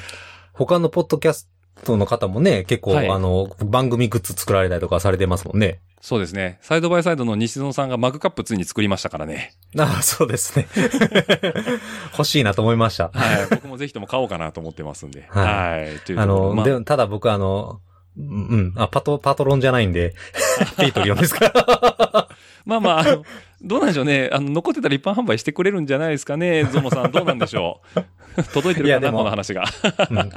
[0.53, 1.49] 他のポッドキャス
[1.83, 5.79] トの方もね、結構、はいあの、番組グッズ作られたりとかされてますもんね。
[6.01, 6.59] そうですね。
[6.61, 9.53] サイドバイサイドの西園さんがマグカップついに作りましたからね。
[9.77, 10.67] ああ、そうですね。
[12.13, 13.09] 欲しいなと思いました。
[13.13, 13.47] はい。
[13.49, 15.25] 僕もぜひとも買おうかなと思ってますんで。
[15.29, 15.99] ははい。
[16.05, 17.79] というあの、まあでも、ただ僕あの、
[18.17, 20.13] うんうん、あ、パト、パトロンじゃないんで、
[20.77, 22.27] Patreon ですか？
[22.65, 23.23] まあまあ、あの、
[23.61, 24.29] どうなんでしょうね。
[24.31, 26.63] あの、残ってたら一般販売してくれるんじゃないですかね。
[26.65, 28.43] ゾノさん、どうなんでしょう。
[28.53, 29.65] 届いてるかな、この話が。
[30.09, 30.31] うん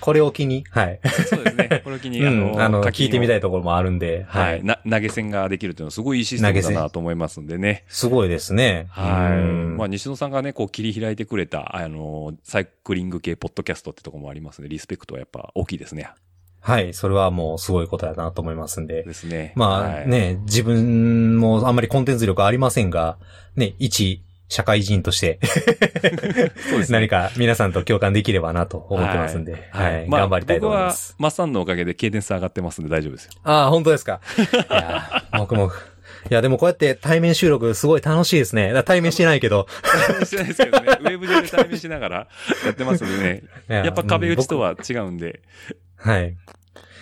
[0.00, 1.00] これを機に、はい。
[1.26, 1.80] そうですね。
[1.82, 4.40] これを機に、うん、あの、聞いてみたいところもあるんで、は。
[4.40, 4.64] はいい。
[4.64, 7.84] な、投げ銭ができるというのはすごいいいシステムだなと思いますんでね。
[7.88, 8.86] すごいですね。
[8.90, 9.32] はい。
[9.32, 16.10] うんまあ、西野さんがね、こう切り開いてくれた、あの、サイクリング系ポッドキャストってところもありますので、リスペクトはやっぱ大きいですね。
[16.68, 16.92] はい。
[16.92, 19.02] それはもうすごいことだなと思いますんで。
[19.02, 19.54] ですね。
[19.56, 23.16] まあはい、ね、自分もあんまりコンテンツ力ありませんが、
[23.56, 25.38] ね、一社会人として
[26.70, 26.98] そうですね。
[26.98, 30.06] 何か皆さんと共感できればなと思ってますんで、はい。
[30.08, 31.14] まあ頑張りたいと思います。
[31.16, 33.32] 僕は、マッサンのおかげでケイデンス上がってますんで大丈夫ですよ。
[33.44, 34.20] ああ、本当ですか。
[34.36, 35.70] いやー、僕も。
[36.30, 38.74] いや、でもこうやって対面収録すごい楽しいですね。
[38.84, 39.66] 対面してないけど。
[40.08, 42.16] 対面してないですけどね、ウェブ上で対面しながら
[42.66, 45.40] やってますんでね、やっぱ壁打ちとは違うんで、
[45.96, 46.36] はい。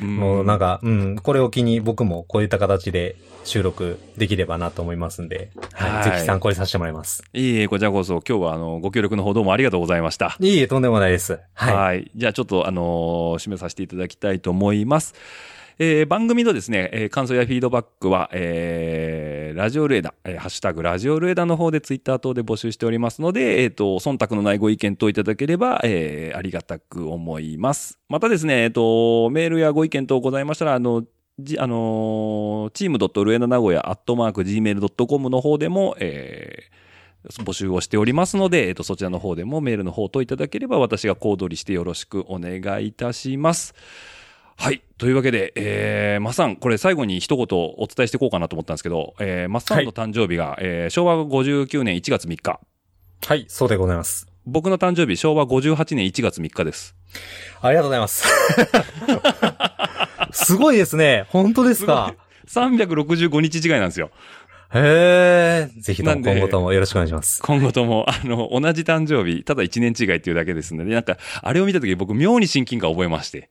[0.00, 5.90] もうなんか、うん、これを機に僕もこういった形で収録できればなと思いますんで、はい。
[5.90, 7.24] はいぜひ参考にさせてもらいます。
[7.32, 10.36] いいえ、こちらこそ今日はあの、ご協力のほどうもありがとうございました。
[10.40, 11.38] いいえ、とんでもないです。
[11.54, 11.74] はい。
[11.74, 12.10] はい。
[12.14, 15.14] じゃあちょっとあのー締めさせていただきたいと思います。
[15.78, 27.98] えー番組のですね、えー感想やフィードバックは、えーラジオルエダ、えーハッシュタグラジオルエダの方でツイッター等で募集しておりますので、えっ、と、忖度のないご意見等いただければ、えーありがたく思います。
[28.08, 31.04] またですね、えっ、と、メールやご意見等ございましたら、あの、
[31.38, 36.86] じあのー、チームルエダ名古屋アットマーク gmail.com の方でも、えー
[37.42, 43.74] 募集をしておりますので、えっと、そちらの方でもメールの方といただければ私が小躍りしてよろしくお願いいたします。
[44.56, 44.82] はい。
[44.98, 52.60] というわけで、えー、マッサン、これ最後に一言お伝えしていこうかなと思ったんですけど、えー、マッサンの誕生日が、えー昭和59年1月3日。
[53.26, 54.26] はい、そうでございます。
[54.46, 56.94] 僕の誕生日、昭和58年1月3日です。
[57.60, 58.26] ありがとうございます。
[60.32, 61.26] すごいですね。
[61.28, 62.14] 本当ですか
[62.48, 64.10] ？365日違いなんですよ。
[64.72, 65.80] へえ。
[65.80, 67.42] ぜひ今後ともよろしくお願いします。
[67.42, 73.50] 今後とも、あの、同じ誕生日、ただ1年違いっていうだけですので、なんか、あれを見た時僕妙に親近感を覚えまして。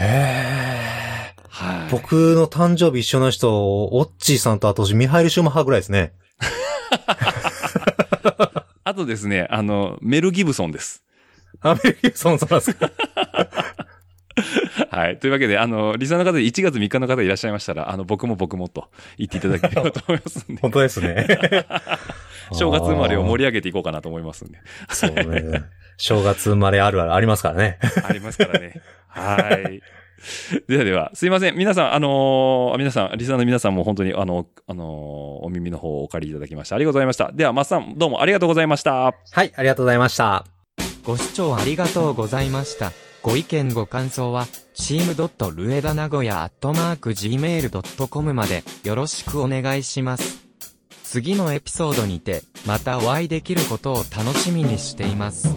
[0.00, 1.34] へえ。
[1.48, 1.90] はい。
[1.90, 6.12] 僕の誕生日一緒の人、オッチーさんとあとミハイル・シューマッハぐらいですね。
[8.84, 11.04] あとですね、あの、メル・ギブソンです。
[11.60, 12.90] アメリカ、そうそうなんですか？
[14.90, 15.18] はい。
[15.18, 18.88] というわけで、あの、リサの方で1月3日の方いらっしゃいましたら、あの、僕も僕もと
[19.18, 21.26] 言っていただければと思いますんで、本当ですね。
[22.52, 24.58] 正月生まれを盛り上げていこうかなと思いますんで。
[24.88, 25.62] そうね。
[25.98, 27.78] 正月生まれあるあるありますからね。
[28.04, 28.80] ありますからね。
[29.12, 29.80] はい。
[30.68, 31.56] ではでは、すいません。
[31.56, 37.32] 皆さん、あのー皆さん、リサの皆さんも本当に、あの、あのーお耳の方をお借りいただきまして、ありがとうございました。
[37.32, 38.92] では、マッサン、どうもありがとうございました。
[38.92, 40.44] はい、ありがとうございました。
[41.04, 42.92] ご視聴ありがとうございました。
[43.22, 50.46] ご意見ご感想は、チームドットルエダ名古屋アットマーク gmail.com までよろしくお願いします。
[51.04, 55.48] 次のエピソードにて、またお会いできることを楽しみにしています。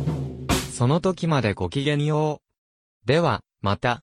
[0.73, 2.44] その時までごきげんよう。
[3.05, 3.93] では、また。